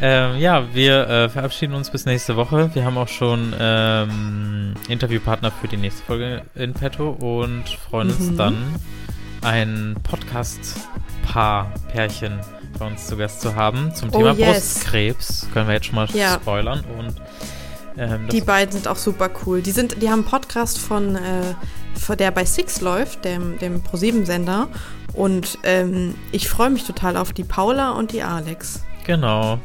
Ähm, 0.00 0.38
ja, 0.38 0.74
wir 0.74 1.08
äh, 1.08 1.28
verabschieden 1.28 1.74
uns 1.74 1.90
bis 1.90 2.06
nächste 2.06 2.36
Woche. 2.36 2.70
Wir 2.74 2.84
haben 2.84 2.96
auch 2.96 3.08
schon 3.08 3.52
ähm, 3.58 4.74
Interviewpartner 4.88 5.50
für 5.50 5.68
die 5.68 5.76
nächste 5.76 6.04
Folge 6.04 6.42
in 6.54 6.72
petto 6.72 7.10
und 7.10 7.68
freuen 7.68 8.10
uns 8.10 8.30
mhm. 8.30 8.36
dann, 8.36 8.74
ein 9.42 9.96
Podcast-Paar, 10.04 11.72
Pärchen 11.90 12.38
bei 12.78 12.86
uns 12.86 13.06
zu 13.06 13.16
Gast 13.16 13.40
zu 13.40 13.54
haben 13.54 13.94
zum 13.94 14.10
oh, 14.10 14.18
Thema 14.18 14.32
yes. 14.32 14.74
Brustkrebs. 14.74 15.48
Können 15.52 15.68
wir 15.68 15.74
jetzt 15.74 15.86
schon 15.86 15.96
mal 15.96 16.08
ja. 16.12 16.34
spoilern. 16.34 16.84
Und, 16.98 17.14
ähm, 17.96 18.28
die 18.28 18.40
beiden 18.40 18.72
sind 18.72 18.88
auch 18.88 18.96
super 18.96 19.30
cool. 19.44 19.62
Die, 19.62 19.72
sind, 19.72 20.00
die 20.02 20.08
haben 20.08 20.20
einen 20.20 20.28
Podcast 20.28 20.78
von, 20.78 21.16
äh, 21.16 22.16
der 22.16 22.30
bei 22.30 22.44
Six 22.44 22.80
läuft, 22.80 23.24
dem, 23.24 23.58
dem 23.58 23.82
ProSieben-Sender. 23.82 24.68
Und 25.14 25.58
ähm, 25.64 26.14
ich 26.32 26.48
freue 26.48 26.70
mich 26.70 26.84
total 26.84 27.16
auf 27.16 27.32
die 27.32 27.44
Paula 27.44 27.92
und 27.92 28.12
die 28.12 28.22
Alex. 28.22 28.84
Genau. 29.04 29.58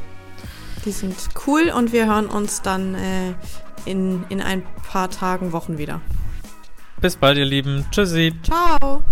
Die 0.85 0.91
sind 0.91 1.15
cool 1.47 1.71
und 1.75 1.93
wir 1.93 2.07
hören 2.07 2.25
uns 2.25 2.61
dann 2.61 2.95
äh, 2.95 3.33
in, 3.85 4.23
in 4.29 4.41
ein 4.41 4.63
paar 4.89 5.09
Tagen, 5.09 5.51
Wochen 5.51 5.77
wieder. 5.77 6.01
Bis 6.99 7.15
bald, 7.15 7.37
ihr 7.37 7.45
Lieben. 7.45 7.85
Tschüssi. 7.91 8.33
Ciao. 8.43 9.03